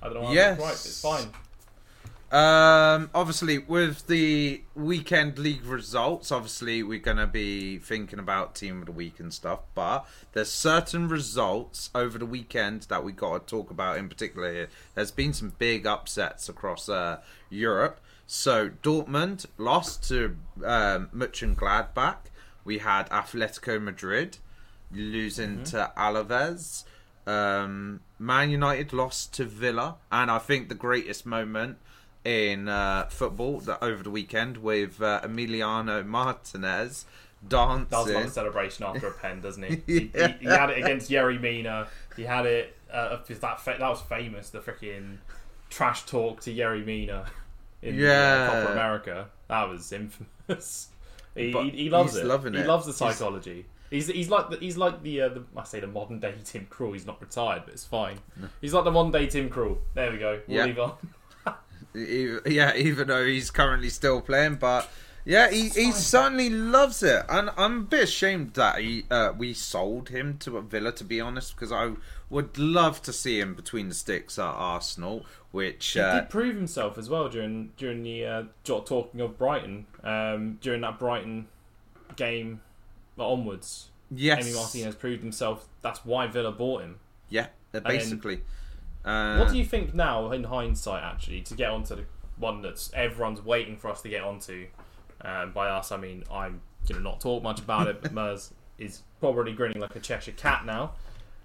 [0.00, 0.60] I don't know why I'm Yes.
[0.60, 1.28] right, it's fine.
[2.34, 8.86] Um, obviously, with the weekend league results, obviously we're gonna be thinking about team of
[8.86, 9.60] the week and stuff.
[9.76, 14.52] But there's certain results over the weekend that we got to talk about in particular.
[14.52, 17.20] Here, there's been some big upsets across uh,
[17.50, 18.00] Europe.
[18.26, 22.16] So Dortmund lost to um, Gladbach.
[22.64, 24.38] We had Atletico Madrid
[24.90, 26.82] losing to Alaves.
[27.28, 31.78] Um, Man United lost to Villa, and I think the greatest moment
[32.24, 37.04] in uh, football that over the weekend with uh, Emiliano Martinez
[37.46, 37.86] dancing.
[37.90, 39.82] Does love a celebration after a pen, doesn't he?
[39.86, 40.28] he, Yeah.
[40.28, 41.88] he, he had it against Yerry Mina.
[42.16, 42.76] He had it.
[42.92, 44.50] Uh, that fa- that was famous.
[44.50, 45.18] The freaking
[45.68, 47.26] trash talk to Yerry Mina
[47.82, 48.48] in Yeah.
[48.50, 49.26] uh, Copa America.
[49.48, 50.88] That was infamous.
[51.34, 52.26] He, he, he loves he's it.
[52.26, 52.66] loving he it.
[52.66, 53.66] loves the psychology.
[53.90, 56.66] He's, he's like the, he's like the, uh, the I say the modern day Tim
[56.70, 56.92] Krul.
[56.94, 58.18] He's not retired, but it's fine.
[58.60, 59.78] He's like the modern day Tim Krul.
[59.94, 60.40] There we go.
[60.46, 60.64] We'll Yeah.
[60.64, 60.92] leave on.
[61.94, 64.90] Yeah, even though he's currently still playing, but
[65.24, 69.54] yeah, he, he certainly loves it, and I'm a bit ashamed that he uh, we
[69.54, 71.92] sold him to a Villa, to be honest, because I
[72.28, 76.56] would love to see him between the sticks at Arsenal, which He uh, did prove
[76.56, 81.48] himself as well during during the uh, talking of Brighton um, during that Brighton
[82.16, 82.60] game
[83.18, 84.46] onwards, Yes.
[84.46, 85.68] Emi Martinez proved himself.
[85.82, 86.98] That's why Villa bought him.
[87.28, 88.42] Yeah, basically.
[89.04, 92.04] Uh, what do you think now, in hindsight, actually, to get onto the
[92.38, 94.66] one that's everyone's waiting for us to get onto?
[95.20, 99.02] Um, by us, I mean I'm gonna not talk much about it, but Mers is
[99.20, 100.92] probably grinning like a Cheshire cat now.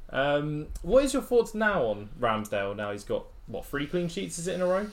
[0.09, 2.75] Um, what is your thoughts now on Ramsdale?
[2.75, 4.39] Now he's got what three clean sheets?
[4.39, 4.87] Is it in a row?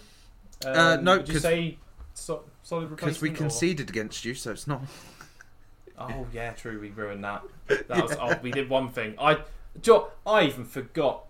[0.64, 1.78] Um, Uh, no, would you say
[2.14, 4.82] so, solid Because we replacement, or- conceded against you, so it's not.
[5.98, 6.78] Oh yeah, true.
[6.80, 7.42] We ruined that.
[7.88, 8.16] That was.
[8.20, 9.14] Oh, we did one thing.
[9.18, 9.38] I,
[10.26, 11.24] I even forgot.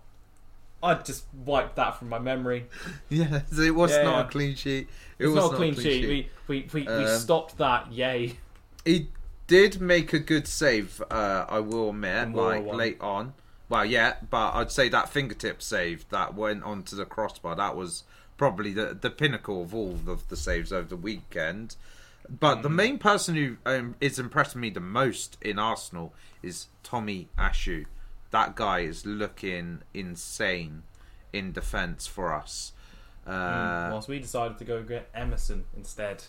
[0.83, 2.67] I just wiped that from my memory.
[3.09, 4.25] Yeah, it was Yeah, not yeah.
[4.25, 4.87] a clean sheet.
[5.17, 6.07] It It's was not a clean sheet.
[6.07, 7.91] We we we, we Um, stopped that.
[7.91, 8.37] Yay.
[8.85, 9.09] He
[9.47, 12.77] did make a good save, uh, I will admit, like one.
[12.77, 13.33] late on.
[13.69, 18.03] Well, yeah, but I'd say that fingertip save that went onto the crossbar, that was
[18.37, 21.75] probably the, the pinnacle of all of the saves over the weekend.
[22.29, 22.61] But Mm.
[22.63, 26.13] the main person who um, is impressing me the most in Arsenal
[26.43, 27.85] is Tomiyasu.
[28.37, 30.83] That guy is looking insane
[31.33, 32.71] in defence for us.
[33.25, 36.25] Uh, Whilst we decided to go get Emerson instead.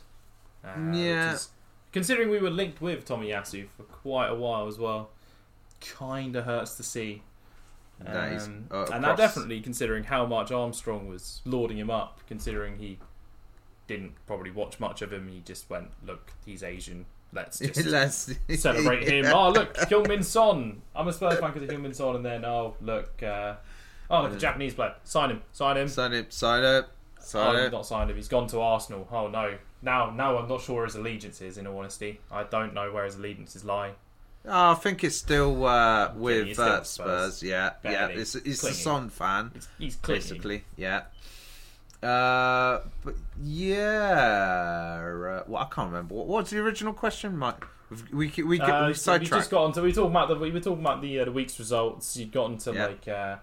[0.65, 1.35] Uh, Yeah.
[1.35, 1.51] is-
[1.93, 5.11] considering we were linked with Tomiyasu for quite a while as well,
[5.83, 7.25] kind of hurts to see.
[8.01, 12.21] That is, Um, uh, and that definitely, considering how much Armstrong was lauding him up,
[12.27, 12.99] considering he
[13.87, 17.05] didn't probably watch much of him, he just went, "Look, he's Asian.
[17.33, 19.33] Let's just Let's celebrate him." Yeah.
[19.33, 20.81] Oh, look, Heung-min Son.
[20.95, 23.55] I'm a Spurs fan because of Heung-min Son, and then oh, look, uh,
[24.11, 24.39] oh, look, a Yeah.
[24.39, 24.95] Japanese player.
[25.05, 25.89] Sign him, sign him.
[25.89, 26.89] Sign it, sign Oh,
[27.21, 27.73] sign he's it.
[27.73, 28.17] not signed him.
[28.17, 29.07] He's gone to Arsenal.
[29.13, 29.59] Oh no.
[29.83, 31.59] Now, now I'm not sure where his allegiance is.
[31.59, 33.93] In all honesty, I don't know where his allegiances lie.
[34.47, 36.89] Oh, I think it's still uh, with still uh, Spurs.
[36.89, 37.43] Spurs.
[37.43, 38.21] Yeah, Better yeah.
[38.21, 38.73] It's, it's a.
[38.73, 40.65] Son fan, He's, he's basically.
[40.77, 41.03] Yeah.
[42.03, 45.41] Uh, but yeah.
[45.41, 46.15] Uh, well, I can't remember.
[46.15, 47.65] What, what's the original question, Mike?
[48.13, 49.81] We we we, Uh, we so we just got onto.
[49.83, 50.37] We were talking about the.
[50.37, 52.17] We were talking about the uh, the week's results.
[52.17, 52.87] You got into Yeah.
[52.87, 53.09] like.
[53.09, 53.37] Uh,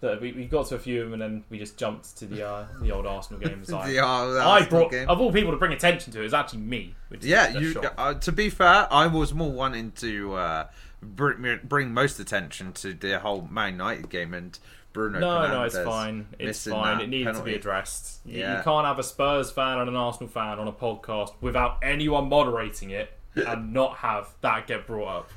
[0.00, 2.26] the, we, we got to a few of them and then we just jumped to
[2.26, 3.70] the uh, the old Arsenal games.
[3.72, 4.04] Like, The, the I
[4.42, 5.08] Arsenal brought game.
[5.08, 6.94] of all people to bring attention to it, was actually me.
[7.22, 7.80] Yeah, you.
[7.96, 10.66] Uh, to be fair, I was more wanting to uh,
[11.00, 14.58] bring, bring most attention to the whole Man United game and
[14.96, 15.18] Bruno.
[15.20, 16.26] No, no, it's fine.
[16.38, 17.00] It's fine.
[17.00, 18.20] It needed to be addressed.
[18.24, 18.56] You, Yeah.
[18.58, 22.28] you can't have a Spurs fan and an Arsenal fan on a podcast without anyone
[22.28, 25.30] moderating it and not have that get brought up.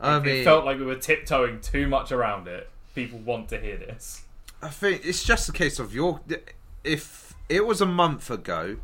[0.00, 2.70] I If mean, it felt like we were tiptoeing too much around it.
[2.94, 4.22] People want to hear this.
[4.62, 6.20] I think it's just a case of your.
[6.84, 8.76] If it was a month ago,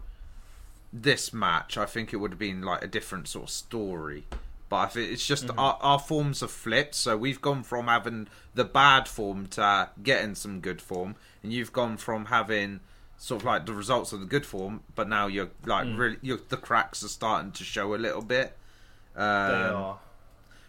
[0.93, 4.25] this match, I think it would have been like a different sort of story.
[4.69, 5.59] But it's just Mm-hmm.
[5.59, 6.95] our, our forms have flipped.
[6.97, 11.73] So we've gone from having the bad form to getting some good form, and you've
[11.73, 12.81] gone from having
[13.19, 15.97] sort of like the results of the good form, but now you're like Mm.
[15.99, 18.57] really, you're, the cracks are starting to show a little bit.
[19.15, 19.99] They Um, are.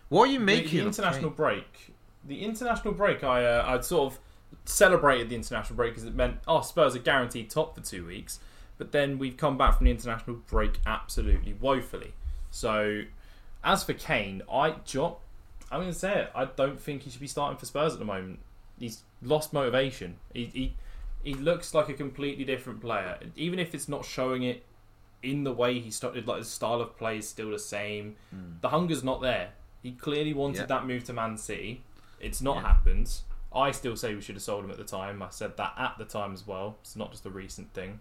[0.10, 0.72] What are you making?
[0.78, 1.36] the of international Kane?
[1.36, 1.94] break.
[2.26, 3.24] The international break.
[3.24, 4.20] I uh, I'd sort of
[4.64, 8.40] celebrated the international break because it meant oh Spurs are guaranteed top for two weeks.
[8.78, 12.14] But then we've come back from the international break absolutely woefully.
[12.52, 13.02] So
[13.68, 14.70] as for Kane, I
[15.70, 16.32] I'm going to say it.
[16.34, 18.40] I don't think he should be starting for Spurs at the moment.
[18.80, 20.16] He's lost motivation.
[20.34, 20.74] He he,
[21.24, 23.20] he looks like a completely different player.
[23.36, 24.64] Even if it's not showing it
[25.22, 28.16] in the way he started, like his style of play is still the same.
[28.62, 29.50] The hunger's not there.
[29.84, 30.66] He clearly wanted Yeah.
[30.68, 31.84] that move to Man City.
[32.20, 32.62] It's not Yeah.
[32.74, 33.12] happened.
[33.54, 35.22] I still say we should have sold him at the time.
[35.22, 36.78] I said that at the time as well.
[36.82, 38.00] It's not just a recent thing.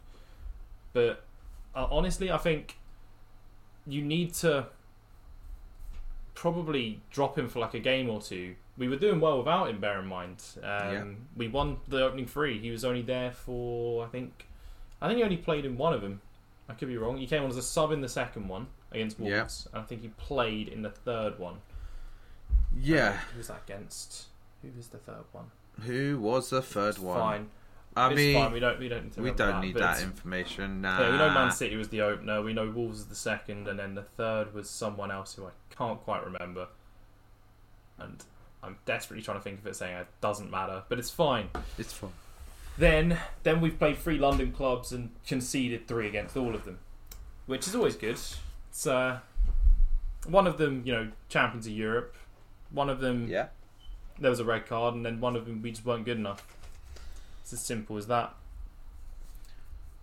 [0.93, 1.25] But
[1.75, 2.79] uh, honestly, I think
[3.87, 4.67] you need to
[6.37, 8.55] probably drop him for like a game or two.
[8.79, 9.81] We were doing well without him.
[9.81, 11.05] Bear in mind, um, Yeah.
[11.37, 12.61] we won the opening three.
[12.61, 14.47] He was only there for I think,
[15.03, 16.21] I think he only played in one of them.
[16.69, 17.17] I could be wrong.
[17.17, 19.39] He came on as a sub in the second one against Yeah.
[19.39, 21.57] Wolves, and I think he played in the third one.
[22.79, 23.19] Yeah.
[23.33, 24.27] Who was that against?
[24.63, 25.51] Who was the third one?
[25.83, 27.19] Who was the third one?
[27.19, 27.51] Fine.
[27.97, 28.53] I it's mean, fine.
[28.53, 28.79] We don't.
[28.79, 29.17] We don't.
[29.17, 30.83] Need we don't need that information.
[30.83, 31.01] Nah.
[31.01, 32.43] Yeah, we know Man City was the opener.
[32.43, 35.51] We know Wolves was the second, and then the third was someone else who I
[35.75, 36.69] can't quite remember.
[37.99, 38.23] And
[38.63, 41.49] I'm desperately trying to think of it, saying it doesn't matter, but it's fine.
[41.79, 42.13] It's fine.
[42.79, 46.79] Then, then we've played three London clubs and conceded three against all of them,
[47.47, 48.19] which is always good.
[48.69, 49.21] It's uh,
[50.27, 52.15] one of them, you know, champions of Europe.
[52.71, 53.47] One of them, Yeah.
[54.19, 56.47] there was a red card, and then one of them we just weren't good enough.
[57.47, 58.35] It's as simple as that.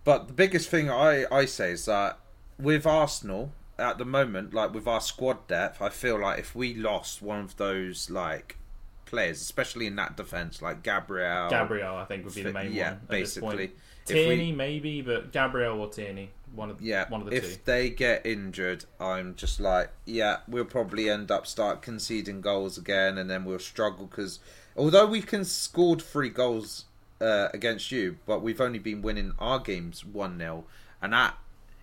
[0.02, 2.18] But the biggest thing I, I say is that
[2.58, 6.72] with Arsenal at the moment, like with our squad depth, I feel like if we
[6.72, 8.56] lost one of those like
[9.04, 12.92] players, especially in that defense, like Gabriel, Gabriel, I think, would be the main yeah,
[12.92, 12.98] one.
[13.00, 13.10] Point.
[13.10, 13.64] basically.
[13.64, 16.30] If Tierney we, maybe, but Gabriel or Tierney.
[16.54, 17.60] one of Yeah, one of the if two.
[17.66, 23.18] they get injured, I'm just like, yeah, we'll probably end up start conceding goals again,
[23.18, 24.40] and then we'll struggle because
[24.74, 26.86] although we can scored three goals
[27.20, 30.64] uh, against you, but we've only been winning our games one 0
[31.00, 31.36] and that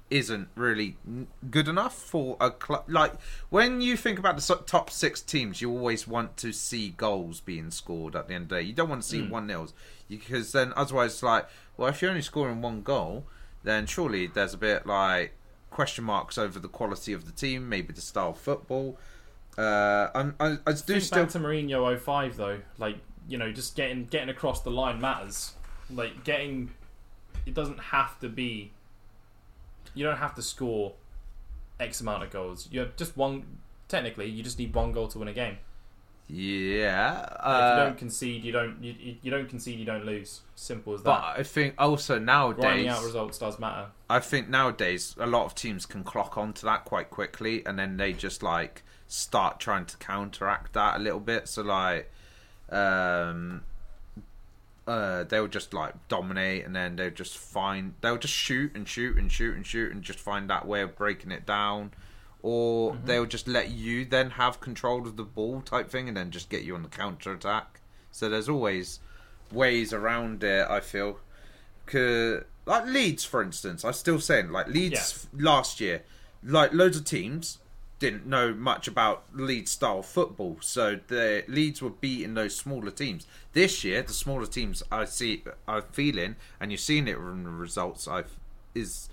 [0.09, 0.97] isn't really
[1.49, 2.83] good enough for a club.
[2.87, 3.13] Like
[3.49, 7.71] when you think about the top six teams, you always want to see goals being
[7.71, 8.61] scored at the end of the day.
[8.63, 9.73] You don't want to see one nils
[10.09, 13.25] because then otherwise, it's like, well, if you're only scoring one goal,
[13.63, 15.33] then surely there's a bit like
[15.69, 18.99] question marks over the quality of the team, maybe the style of football.
[19.57, 22.97] Uh, I'm, I, I do Think still back to Mourinho 05 though, like
[23.31, 25.53] you know, just getting getting across the line matters.
[25.89, 26.71] Like getting,
[27.45, 28.71] it doesn't have to be.
[29.93, 30.93] You don't have to score
[31.79, 32.67] X amount of goals.
[32.71, 33.45] You have just one.
[33.87, 35.57] Technically, you just need one goal to win a game.
[36.27, 37.23] yeah.
[37.23, 38.81] if you Uh, don't concede, you don't.
[38.83, 40.41] You, you- you don't concede, you don't lose.
[40.55, 41.09] Simple as that.
[41.09, 41.39] but.
[41.39, 43.87] I think also nowadays Grinding out results does matter.
[44.09, 47.97] I think nowadays a lot of teams can clock onto that quite quickly, and then
[47.97, 51.47] they just like start trying to counteract that a little bit.
[51.49, 52.09] So like,
[52.71, 53.61] um,
[54.87, 59.17] uh, they'll just like dominate, and then they'll just find they'll just shoot and shoot
[59.17, 61.91] and shoot and shoot and just find that way of breaking it down.
[62.43, 66.31] Or they'll just let you then have control of the ball type thing, and then
[66.31, 67.81] just get you on the counter attack.
[68.11, 68.99] So there's always
[69.51, 70.67] ways around it.
[70.69, 71.19] I feel.
[71.85, 76.03] 'Cause- like Leeds, for instance, I'm still saying like Leeds last year,
[76.43, 77.57] like loads of teams
[78.01, 83.27] didn't know much about Leeds style football, so the Leeds were beating those smaller teams.
[83.53, 87.51] This year, the smaller teams I see I'm feeling, and you're seeing it from the
[87.51, 88.07] results.
[88.07, 88.35] I've
[88.73, 89.07] is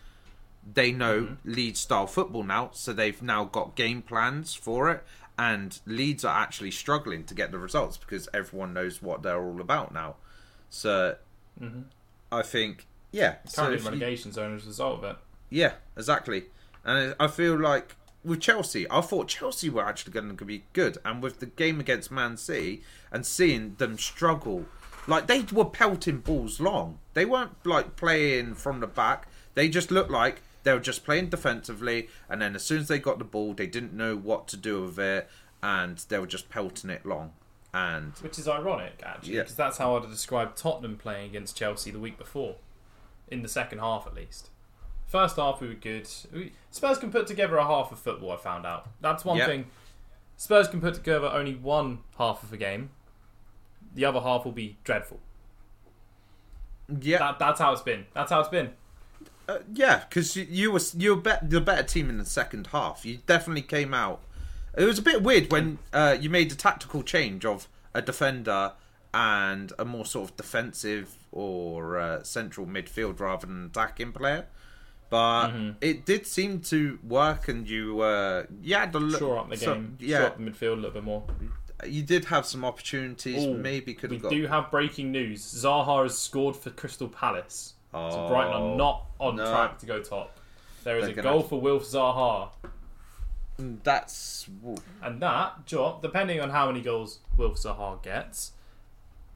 [0.74, 1.53] they know mm-hmm.
[1.53, 5.05] Leeds style football now, so they've now got game plans for it.
[5.39, 9.61] And Leeds are actually struggling to get the results because everyone knows what they're all
[9.61, 10.16] about now.
[10.70, 11.16] So
[11.61, 11.82] mm-hmm.
[12.32, 13.36] I think, yeah.
[13.45, 15.16] So Currently if in you- relegation zone as a result of it.
[15.51, 16.45] yeah, exactly.
[16.84, 20.98] And I feel like with Chelsea, I thought Chelsea were actually going to be good,
[21.04, 24.66] and with the game against Man City and seeing them struggle,
[25.06, 26.98] like they were pelting balls long.
[27.14, 29.28] They weren't like playing from the back.
[29.54, 32.98] They just looked like they were just playing defensively, and then as soon as they
[32.98, 35.28] got the ball, they didn't know what to do with it,
[35.62, 37.32] and they were just pelting it long.
[37.72, 39.42] And Which is ironic, actually, Yeah.
[39.42, 42.56] because that's how I'd have described Tottenham playing against Chelsea the week before,
[43.28, 44.50] in the second half at least.
[45.09, 46.09] First half we were good.
[46.32, 48.30] We, Spurs can put together a half of football.
[48.30, 48.88] I found out.
[49.00, 49.46] That's one Yeah.
[49.46, 49.66] thing.
[50.36, 52.90] Spurs can put together only one half of a game.
[53.94, 55.18] The other half will be dreadful.
[57.00, 58.06] yeah, That, that's how it's been.
[58.14, 58.70] That's how it's been.
[59.48, 62.68] Uh, yeah, because you, you were you were bet, the better team in the second
[62.68, 63.04] half.
[63.06, 64.20] You definitely came out.
[64.76, 68.72] It was a bit weird when uh, you made the tactical change of a defender
[69.14, 74.46] and a more sort of defensive or uh, central midfield rather than attacking player.
[75.11, 75.70] But Mm-hmm.
[75.80, 79.18] it did seem to work, and you uh, you had a look.
[79.18, 79.96] Shore up the so- game.
[80.00, 81.24] yeah, Shore up the midfield a little bit more.
[81.86, 83.44] you did have some opportunities.
[83.46, 84.32] Ooh, maybe could We have got.
[84.32, 85.42] We do have breaking news.
[85.42, 87.74] Zaha has scored for Crystal Palace.
[87.94, 89.50] oh, So Brighton are not on no.
[89.50, 90.36] track to go top.
[90.84, 92.50] There is They're a goal have- for Wilf Zaha.
[93.59, 94.48] That's
[95.02, 98.52] And that, job, depending on how many goals Wilf Zaha gets,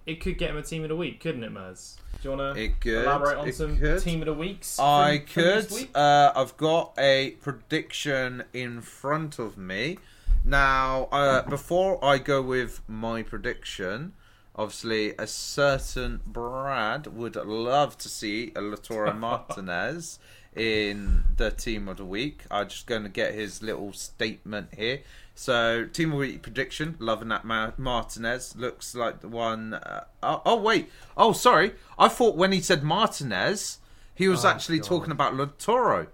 [0.06, 1.96] it could get him a team of the week, couldn't it, Mers?
[2.20, 4.00] Do you want to elaborate on some could.
[4.00, 4.78] team of the weeks?
[4.78, 5.70] I from- could.
[5.72, 5.90] week?
[5.94, 9.98] Uh, I've got a prediction in front of me.
[10.44, 14.12] Now, uh, before I go with my prediction,
[14.56, 20.18] obviously, a certain Brad would love to see a Lautaro Martinez
[20.54, 22.42] in the team of the week.
[22.50, 25.00] I'm just going to get his little statement here.
[25.34, 28.54] So, team of the week prediction, loving that Ma- Martinez.
[28.56, 29.74] Looks like the one.
[29.74, 30.90] Uh, oh, oh, wait.
[31.16, 31.72] Oh, sorry.
[31.98, 33.78] I thought when he said Martinez,
[34.14, 34.86] he was Oh, actually God.
[34.88, 36.08] talking about Lautaro.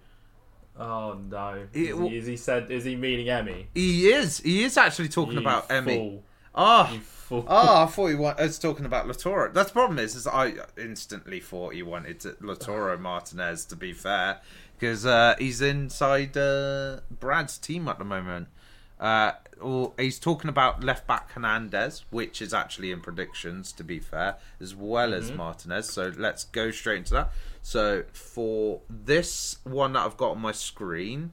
[0.81, 1.67] Oh no!
[1.73, 2.71] It- Is he, is he said?
[2.71, 3.67] Is he meaning Emi?
[3.75, 4.39] He is.
[4.39, 5.97] He is actually talking You about Emi.
[5.97, 6.25] fool.
[6.55, 6.93] Ah.
[6.93, 7.45] You fool.
[7.49, 9.53] Oh, I thought he wa- was talking about Lautaro.
[9.53, 13.65] That's the problem is, is I instantly thought he wanted to, Lautaro Martinez.
[13.67, 14.39] To be fair,
[14.79, 18.47] because uh, he's inside uh, Brad's team at the moment.
[19.01, 23.73] Uh, or he's talking about left back Hernandez, which is actually in predictions.
[23.73, 25.91] To be fair, as well as Martinez.
[25.91, 27.31] So let's go straight into that.
[27.63, 31.33] So for this one that I've got on my screen.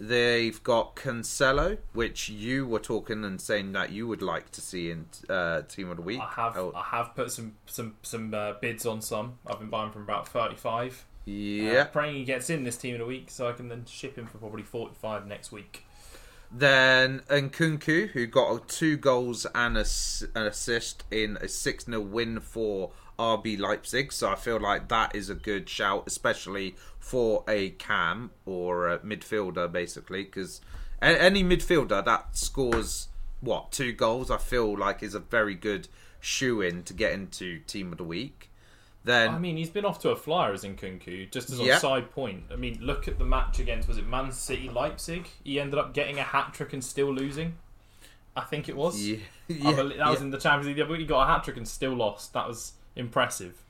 [0.00, 4.92] They've got Cancelo, which you were talking and saying that you would like to see
[4.92, 6.20] in uh, Team of the Week.
[6.20, 9.38] I have Oh, I have put some some some uh, bids on some.
[9.44, 11.04] I've been buying from about thirty five.
[11.24, 11.82] yeah.
[11.84, 14.26] praying he gets in this team of the week, so I can then ship him
[14.26, 15.84] for probably forty five next week.
[16.50, 19.84] Then Nkunku, who got two goals and an
[20.46, 25.28] assist in a 6 0 win for RB Leipzig, so I feel like that is
[25.28, 30.60] a good shout, especially for a cam or a midfielder, basically, because
[31.02, 33.08] any midfielder that scores
[33.40, 35.88] what two goals, I feel like is a very good
[36.20, 38.47] shoe in to get into team of the week.
[39.08, 41.32] Then I mean, he's been off to a flyer as Nkunku.
[41.32, 41.78] Just as a Yeah.
[41.78, 45.26] side point, I mean, look at the match against was it Man City Leipzig?
[45.42, 47.56] He ended up getting a hat trick and still losing.
[48.36, 49.00] I think it was.
[49.00, 49.16] yeah,
[49.48, 50.24] yeah, believe, that was yeah.
[50.26, 50.86] in the Champions League.
[50.86, 52.34] But he got a hat trick and still lost.
[52.34, 53.64] That was impressive.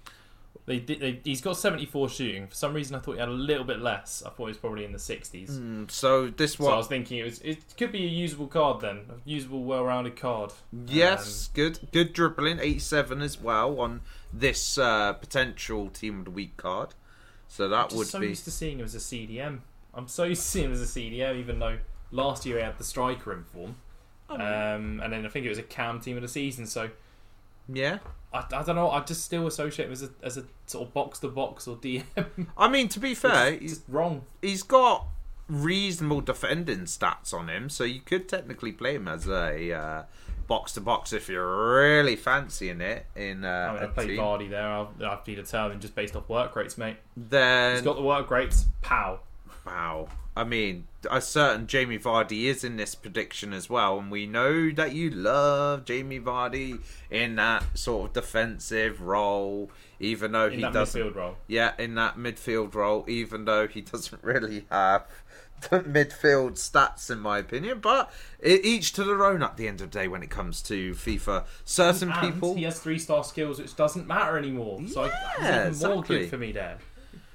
[0.68, 2.46] They, they, he's got 74 shooting.
[2.46, 4.22] For some reason, I thought he had a little bit less.
[4.24, 5.50] I thought he was probably in the 60s.
[5.50, 8.48] Mm, so this one, So I was thinking it was it could be a usable
[8.48, 10.52] card then, a usable, well-rounded card.
[10.86, 16.58] yes, good, good dribbling, eighty-seven as well on this uh, potential team of the week
[16.58, 16.94] card.
[17.48, 19.60] So that I'm would so be used to seeing him as a CDM.
[19.94, 21.78] I'm so used to seeing him as a CDM, even though
[22.10, 23.76] last year he had the striker in form.
[24.28, 24.34] Oh.
[24.34, 26.66] Um, and then I think it was a cam team of the season.
[26.66, 26.90] So
[27.72, 27.98] yeah.
[28.32, 28.90] I, I don't know.
[28.90, 31.76] I just still associate him as a, as a sort of box to box or
[31.76, 32.04] DM.
[32.56, 34.22] I mean, to be fair, It's he's, wrong.
[34.42, 35.06] he's got
[35.48, 40.04] reasonable defending stats on him, so you could technically play him as a
[40.46, 44.06] box to box if you're really fancying it in I uh, mean, I a played
[44.08, 44.18] team.
[44.18, 44.66] Vardy there.
[44.66, 46.96] I'll, I'll have to determine just based off work rates, mate.
[47.16, 48.66] Then He's got the work rates.
[48.82, 49.20] Pow.
[49.66, 50.08] Wow.
[50.38, 54.70] I mean, a certain Jamie Vardy is in this prediction as well, and we know
[54.70, 56.78] that you love Jamie Vardy
[57.10, 59.68] in that sort of defensive role,
[59.98, 61.00] even though In he that doesn't.
[61.02, 61.36] midfield role.
[61.48, 65.08] Yeah, in that midfield role, even though he doesn't really have
[65.70, 67.80] the midfield stats, in my opinion.
[67.80, 68.08] But
[68.40, 71.46] each to their own at the end of the day when it comes to FIFA.
[71.64, 72.54] Certain and people.
[72.54, 74.80] he has three star skills, which doesn't matter anymore.
[74.86, 75.10] So I,
[75.40, 76.78] Yeah, he's even more good for me there.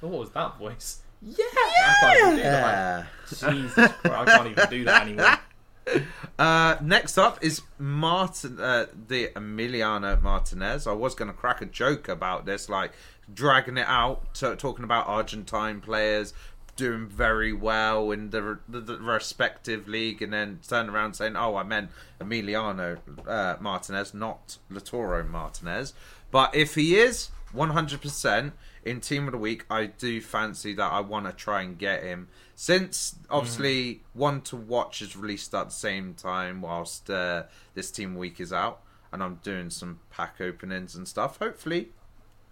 [0.01, 0.99] Oh, what was that voice?
[1.25, 1.45] Yeah!
[1.45, 3.07] I can't even do that.
[3.29, 5.39] Jesus Christ, I can't even do that anymore.
[6.39, 10.87] Uh, next up is Martin, uh, the Emiliano Martinez.
[10.87, 12.93] I was going to crack a joke about this, like
[13.31, 16.33] dragging it out, to, talking about Argentine players
[16.75, 21.55] doing very well in the, the, the respective league, and then turn around saying, "Oh,
[21.55, 22.97] I meant Emiliano
[23.27, 25.93] uh, Martinez, not Lautaro Martinez."
[26.31, 28.51] But if he is 100%
[28.85, 32.03] in team of the week, I do fancy that I want to try and get
[32.03, 32.27] him.
[32.55, 38.15] Since obviously one to watch is released at the same time whilst uh, this team
[38.15, 38.81] week is out,
[39.11, 41.37] and I'm doing some pack openings and stuff.
[41.39, 41.89] Hopefully,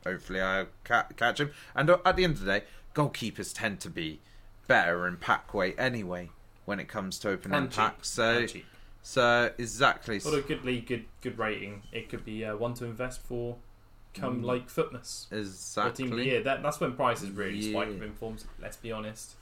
[0.06, 1.52] hopefully I ca- catch him.
[1.76, 2.66] And uh, at the end of the day,
[2.96, 4.20] goalkeepers tend to be
[4.68, 6.30] better in pack weight anyway
[6.66, 7.78] when it comes to opening And cheap.
[7.78, 8.10] packs.
[8.10, 8.66] So, And cheap.
[9.02, 10.20] so exactly.
[10.20, 11.84] What a good league, good good rating.
[11.92, 13.58] It could be uh, one to invest for
[14.14, 15.28] come like fitness.
[15.32, 16.44] Or team of the year.
[16.44, 17.94] That, that's when prices really spike Yeah.
[17.94, 19.36] with informs, let's be honest.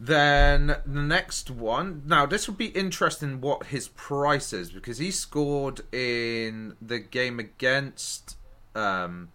[0.00, 2.02] Then the next one.
[2.06, 3.40] Now this would be interesting.
[3.40, 8.36] What his price is because he scored in the game against
[8.76, 9.30] um,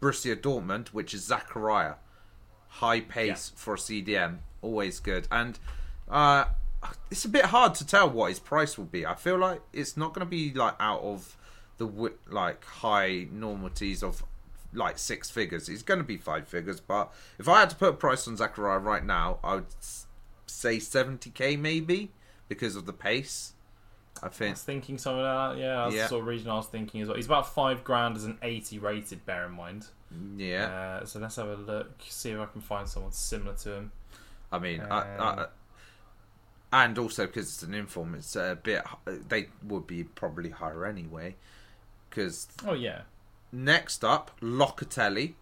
[0.00, 1.96] Borussia Dortmund, which is Zakaria.
[2.68, 5.28] High pace for a CDM, always good.
[5.30, 5.58] And
[6.10, 6.46] uh,
[7.10, 9.06] it's a bit hard to tell what his price will be.
[9.06, 11.36] I feel like it's not going to be like out of
[11.78, 14.22] the like high normalities of
[14.72, 15.68] like six figures.
[15.68, 18.36] It's going to be five figures, but if I had to put a price on
[18.36, 19.66] Zakaria right now, I would
[20.46, 22.10] say 70k maybe
[22.48, 23.52] because of the pace.
[24.22, 24.50] I think.
[24.50, 25.60] I was thinking some of that.
[25.60, 26.02] Yeah, that's Yeah.
[26.02, 27.16] the sort of region I was thinking as well.
[27.16, 29.86] He's about five grand as an 80 rated, bear in mind.
[30.36, 30.66] Yeah,
[31.02, 33.92] Uh, so let's have a look, see if I can find someone similar to him.
[34.52, 35.46] I mean, um, I, I,
[36.72, 38.84] and also because it's an inform, it's a bit.
[39.28, 41.34] They would be probably higher anyway.
[42.14, 43.02] Because Oh, yeah.
[43.52, 45.34] next up, Locatelli.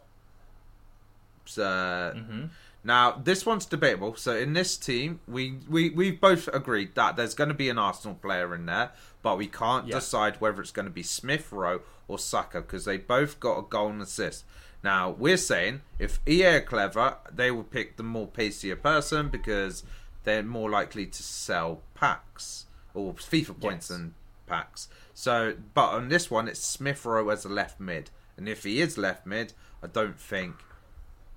[1.45, 2.45] So hmm
[2.85, 4.16] Now, this one's debatable.
[4.16, 7.79] So, in this team, we we we've both agreed that there's going to be an
[7.79, 8.91] Arsenal player in there,
[9.23, 9.97] but we can't Yeah.
[9.97, 13.62] decide whether it's going to be Smith Rowe or Saka because they both got a
[13.62, 14.45] goal and assist.
[14.83, 19.85] Now, we're saying if EA are clever, they will pick the more pacier person because
[20.25, 23.97] they're more likely to sell packs or FIFA points Yes.
[23.99, 24.14] and
[24.49, 24.89] packs.
[25.23, 28.81] So, but on this one, it's Smith Rowe as a left mid, and if he
[28.81, 30.57] is left mid, I don't think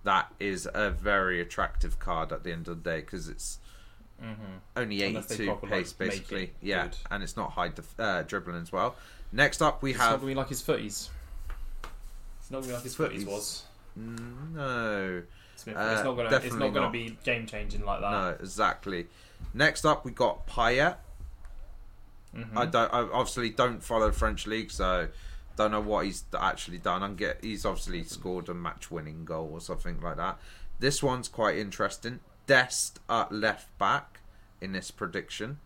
[0.03, 3.59] that is a very attractive card at the end of the day because it's
[4.19, 4.33] hmm
[4.75, 6.53] only 82 pace basically.
[6.63, 6.97] Yeah, good.
[7.11, 8.95] and it's not high def- uh, dribbling as well.
[9.31, 11.09] Next up, we It's not have going to be like his footies.
[12.39, 13.27] It's not to be like his footies Footies?
[13.27, 13.63] was.
[13.95, 15.21] No,
[15.57, 15.77] Smith.
[15.77, 16.35] Uh, it's not going to.
[16.37, 16.91] It's not not.
[16.91, 18.09] be game changing like that.
[18.11, 19.05] no, exactly.
[19.53, 20.95] Next up, we got Payet.
[22.35, 22.57] Mhm.
[22.57, 22.93] I don't.
[22.93, 25.07] I obviously don't follow French league, so
[25.55, 27.01] don't know what he's actually done.
[27.01, 27.43] I'm get.
[27.43, 30.37] He's obviously scored a match-winning goal or something like that.
[30.79, 32.19] This one's quite interesting.
[32.45, 34.19] Dest at left back
[34.59, 35.59] in this prediction,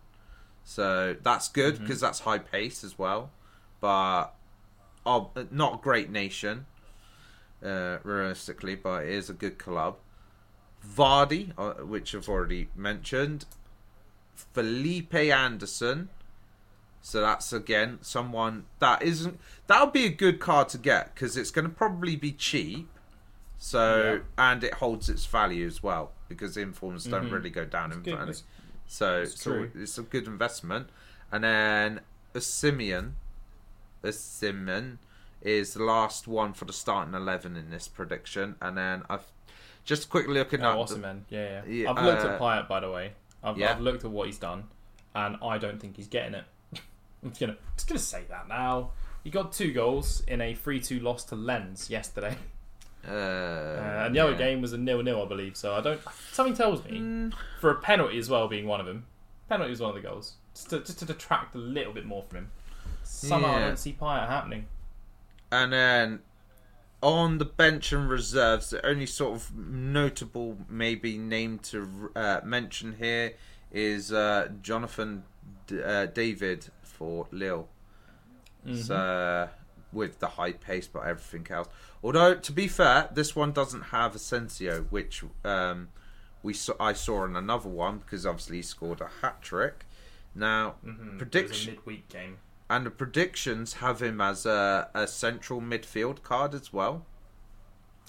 [0.64, 3.30] so that's good because that's high pace as well.
[3.80, 4.34] But
[5.04, 6.66] of not a great nation,
[7.64, 9.96] uh, realistically, but it is a good club.
[10.86, 13.44] Vardy, uh, which I've already mentioned.
[14.34, 16.08] Felipe Anderson.
[17.02, 19.40] So that's again someone that isn't.
[19.68, 22.88] That would be a good card to get because it's going to probably be cheap.
[23.58, 27.32] So and it holds its value as well because informs don't Mhm.
[27.32, 28.14] really go down in good.
[28.16, 28.30] value.
[28.30, 28.44] It's-
[28.86, 30.88] So, it's so it's a good investment.
[31.30, 32.00] And then
[32.34, 33.12] a Simeone,
[34.02, 34.98] a Simeone
[35.42, 38.56] is the last one for the starting eleven in this prediction.
[38.60, 39.26] And then I've
[39.84, 41.24] just quickly looking Oh, at awesome, man.
[41.28, 41.72] Yeah, yeah.
[41.72, 43.12] Yeah, I've looked uh, at Payet, by the way.
[43.44, 43.70] I've, yeah.
[43.72, 44.64] I've looked at what he's done,
[45.14, 46.44] and I don't think he's getting it.
[47.22, 48.90] I'm just gonna just gonna say that now.
[49.24, 52.36] He got two goals in a three-two loss to Lens yesterday,
[53.06, 55.56] uh, uh, and the other game was a nil-nil, I believe.
[55.56, 56.00] So I don't.
[56.32, 59.04] Something tells me Mm, for a penalty as well being one of them.
[59.48, 62.22] Penalty was one of the goals, just to, just to detract a little bit more
[62.28, 62.50] from him.
[63.02, 64.66] Somehow I don't see Payet happening.
[65.52, 66.20] And then
[67.02, 72.94] on the bench and reserves, the only sort of notable maybe name to uh, mention
[72.98, 73.34] here
[73.72, 75.24] is uh, Jonathan
[75.66, 76.68] D- uh, David
[77.00, 77.66] for Lille.
[78.66, 78.76] Mhm.
[78.76, 79.48] So
[79.90, 81.66] with the high pace, but everything else.
[82.04, 85.88] Although to be fair, this one doesn't have Asensio, which um,
[86.42, 89.86] we saw, I saw in another one because obviously he scored a hat trick.
[90.34, 91.16] Now Mhm.
[91.18, 92.38] prediction- It was a midweek game.
[92.68, 97.06] and the predictions have him as a, a central midfield card as well,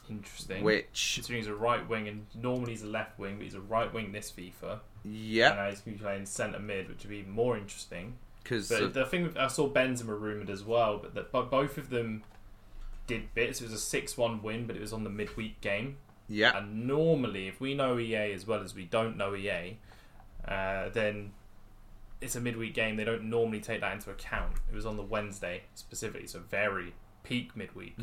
[0.10, 0.64] Interesting.
[0.66, 3.62] which Considering he's a right wing and normally he's a left wing, but he's a
[3.62, 4.82] right wing this FIFA.
[5.04, 8.18] yeah, And now he's going to be playing centre mid, which would be more interesting.
[8.44, 11.78] Because But the thing with, I saw Benzema rumoured as well, but that but both
[11.78, 12.24] of them
[13.08, 13.62] did bits.
[13.62, 15.98] It was a six-one win, but it was on the midweek game.
[16.28, 19.78] yeah, And normally, if we know EA as well as we don't know EA,
[20.48, 21.34] uh, then
[22.22, 22.96] it's a midweek game.
[22.96, 24.54] They don't normally take that into account.
[24.72, 27.96] It was on the Wednesday specifically, so very peak midweek.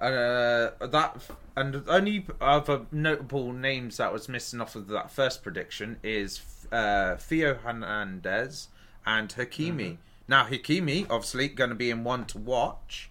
[0.00, 1.20] uh, that
[1.56, 6.40] and the only other notable names that was missing off of that first prediction is
[6.70, 8.68] uh, Theo Hernandez
[9.06, 9.76] and Hakimi.
[9.76, 9.94] Mm-hmm.
[10.28, 13.10] Now Hakimi obviously going to be in one to watch,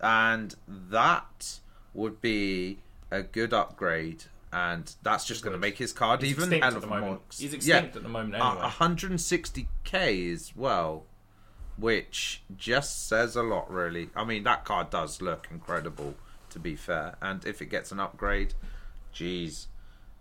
[0.00, 1.60] and that
[1.94, 2.78] would be
[3.10, 6.74] a good upgrade, and that's just going to make his card He's even extinct hell
[6.74, 7.06] at the of moment.
[7.06, 7.20] more.
[7.30, 8.66] He's yeah, extinct at the moment uh, anyway.
[8.66, 11.04] 160k as well,
[11.76, 14.10] which just says a lot, really.
[14.14, 16.14] I mean, that card does look incredible,
[16.50, 17.16] to be fair.
[17.20, 18.54] And if it gets an upgrade,
[19.14, 19.66] jeez.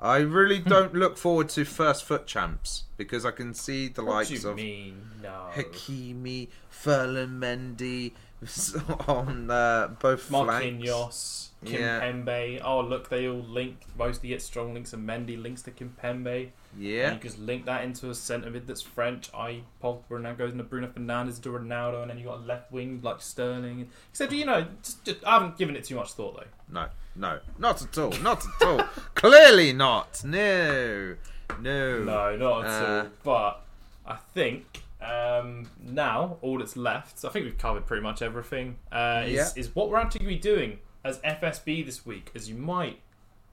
[0.02, 0.70] I really Hmm.
[0.70, 4.56] don't look forward to first FUT Champs because I can see the what likes of
[4.56, 5.12] mean?
[5.22, 5.50] No.
[5.54, 8.14] Hakimi, Ferland Mendy
[9.08, 10.66] on uh, both flanks.
[10.66, 12.02] Marquinhos, Yeah.
[12.02, 12.62] Kimpembe.
[12.64, 13.78] Oh, look, they all link.
[13.96, 16.50] Mostly get strong links, and Mendy links to Kimpembe.
[16.78, 19.30] Yeah, And you just link that into a centre mid that's French.
[19.34, 22.42] I Pogba, and that goes into Bruno Fernandes to Ronaldo, and then you got a
[22.44, 23.90] left wing like Sterling.
[24.12, 26.46] Except, you know, just, just, I haven't given it too much thought though.
[26.74, 28.80] no, no, not at all, not at all.
[29.16, 30.24] Clearly not.
[30.24, 31.16] No,
[31.60, 33.10] no, No, not at Uh, all.
[33.24, 33.62] But
[34.06, 37.20] I think um, now all that's left.
[37.20, 38.78] So I think we've covered pretty much everything.
[38.92, 39.50] Uh, is, Yeah.
[39.56, 43.00] is what we're actually going to be doing as FSB this week, as you might,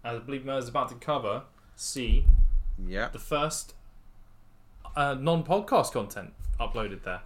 [0.05, 1.43] as I believe Mer is about to cover,
[1.75, 2.27] see
[2.87, 3.09] Yeah.
[3.09, 3.75] the first
[4.97, 7.23] uh, non-podcast content uploaded there.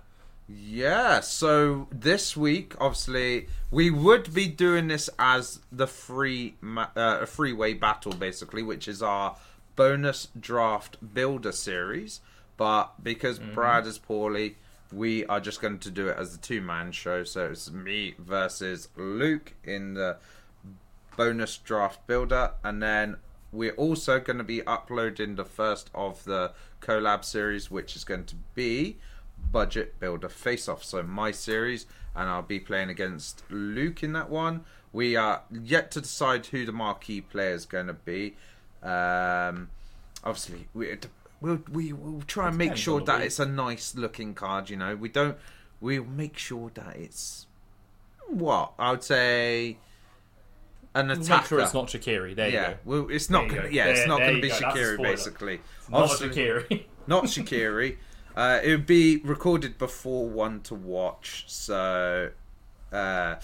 [0.48, 7.20] Yeah, so this week, obviously, we would be doing this as the free ma- uh,
[7.22, 9.36] a freeway battle, basically, which is our
[9.76, 12.20] bonus draft builder series.
[12.57, 14.57] But because Brad is poorly,
[14.92, 17.24] we are just going to do it as a two man show.
[17.24, 20.18] So it's me versus Luke in the
[21.16, 23.16] bonus draft builder, and then
[23.53, 28.24] we're also going to be uploading the first of the collab series, which is going
[28.24, 28.96] to be
[29.50, 30.82] budget builder face off.
[30.82, 31.86] So my series,
[32.16, 34.64] and I'll be playing against Luke in that one.
[34.92, 38.34] We are yet to decide who the marquee player is going to be.
[38.82, 39.68] Um,
[40.24, 40.96] obviously, we
[41.40, 44.70] we'll, we will try and make sure that it's a nice looking card.
[44.70, 45.36] You know, we don't.
[45.80, 47.46] We'll make sure that it's
[48.28, 49.78] what I would say
[50.95, 51.61] an attacker.
[51.61, 52.36] It's not Shaqiri.
[52.36, 52.80] There yeah, you go.
[52.84, 53.49] well, it's not.
[53.49, 53.68] Gonna, go.
[53.68, 54.55] yeah, it's not going to be go.
[54.55, 55.61] Shaqiri, basically.
[55.90, 56.84] Not Shaqiri.
[57.07, 57.97] not Shaqiri.
[58.34, 62.30] Uh, it would be recorded before one to watch, so
[62.90, 63.36] uh,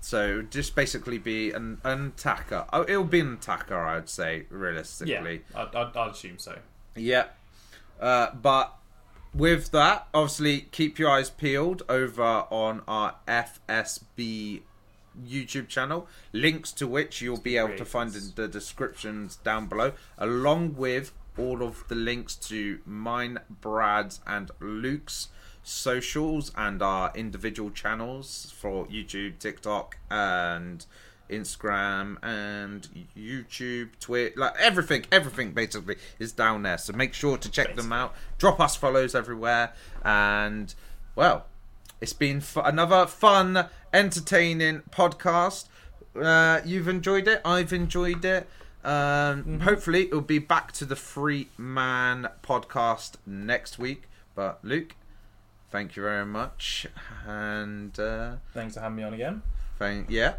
[0.00, 2.66] so just basically be an, an attacker.
[2.72, 5.42] Oh, it'll be an attacker, I'd say, yeah, realistically.
[5.54, 6.58] I'd, I'd, I'd assume so.
[6.94, 7.28] Yeah.
[7.98, 8.76] Uh, but
[9.32, 14.60] with that, obviously, keep your eyes peeled over on our FSB
[15.26, 19.92] YouTube channel, links to which you'll be able to find in the descriptions down below,
[20.18, 25.28] along with all of the links to mine, Brad's, and Luke's
[25.62, 30.84] socials and our individual channels for YouTube, TikTok, and
[31.30, 36.78] Instagram and YouTube, Twitter, like everything, everything basically is down there.
[36.78, 38.14] So make sure to check them out.
[38.38, 39.72] Drop us follows everywhere,
[40.04, 40.74] and
[41.16, 41.46] well,
[42.04, 45.68] it's been f- another fun, entertaining podcast.
[46.14, 47.40] Uh, you've enjoyed it.
[47.46, 48.46] I've enjoyed it.
[48.84, 54.02] Um, Hopefully, it'll be back to the Free Man podcast next week.
[54.34, 54.96] But Luke,
[55.70, 56.86] thank you very much,
[57.26, 59.40] and uh, Thanks for having me on again.
[59.78, 60.34] thank yeah.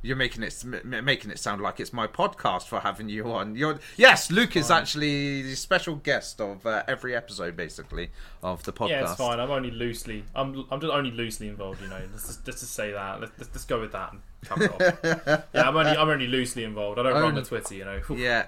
[0.00, 3.56] You're making it making it sound like it's my podcast for having you on.
[3.56, 8.72] You're yes, Luke is actually the special guest of uh, every episode, basically, of the
[8.72, 8.88] podcast.
[8.90, 9.40] Yeah, it's fine.
[9.40, 10.24] I'm only loosely.
[10.36, 10.66] I'm.
[10.70, 11.82] I'm just only loosely involved.
[11.82, 12.00] You know.
[12.12, 13.20] Let's just, let's just say that.
[13.20, 15.44] Let's, let's, let's go with that and cover it off.
[15.54, 15.90] yeah, I'm only.
[15.90, 17.00] I'm only loosely involved.
[17.00, 17.74] I don't run the Twitter.
[17.74, 18.00] You know.
[18.10, 18.46] Yeah.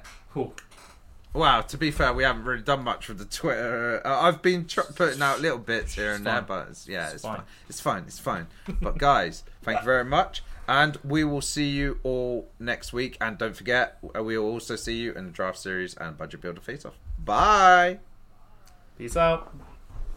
[1.32, 4.04] Wow, to be fair, we haven't really done much with the Twitter.
[4.04, 7.14] Uh, I've been tr- putting out little bits here and there, but it's, yeah, it's,
[7.14, 7.36] It's fine.
[7.36, 7.44] fine.
[7.68, 8.02] It's fine.
[8.08, 8.46] It's fine.
[8.82, 13.18] But guys, thank you very much, and we will see you all next week.
[13.20, 16.40] And don't forget, uh, we will also see you in the draft series and budget
[16.40, 16.94] builder face off.
[17.18, 17.98] Bye.
[18.96, 19.52] Peace out.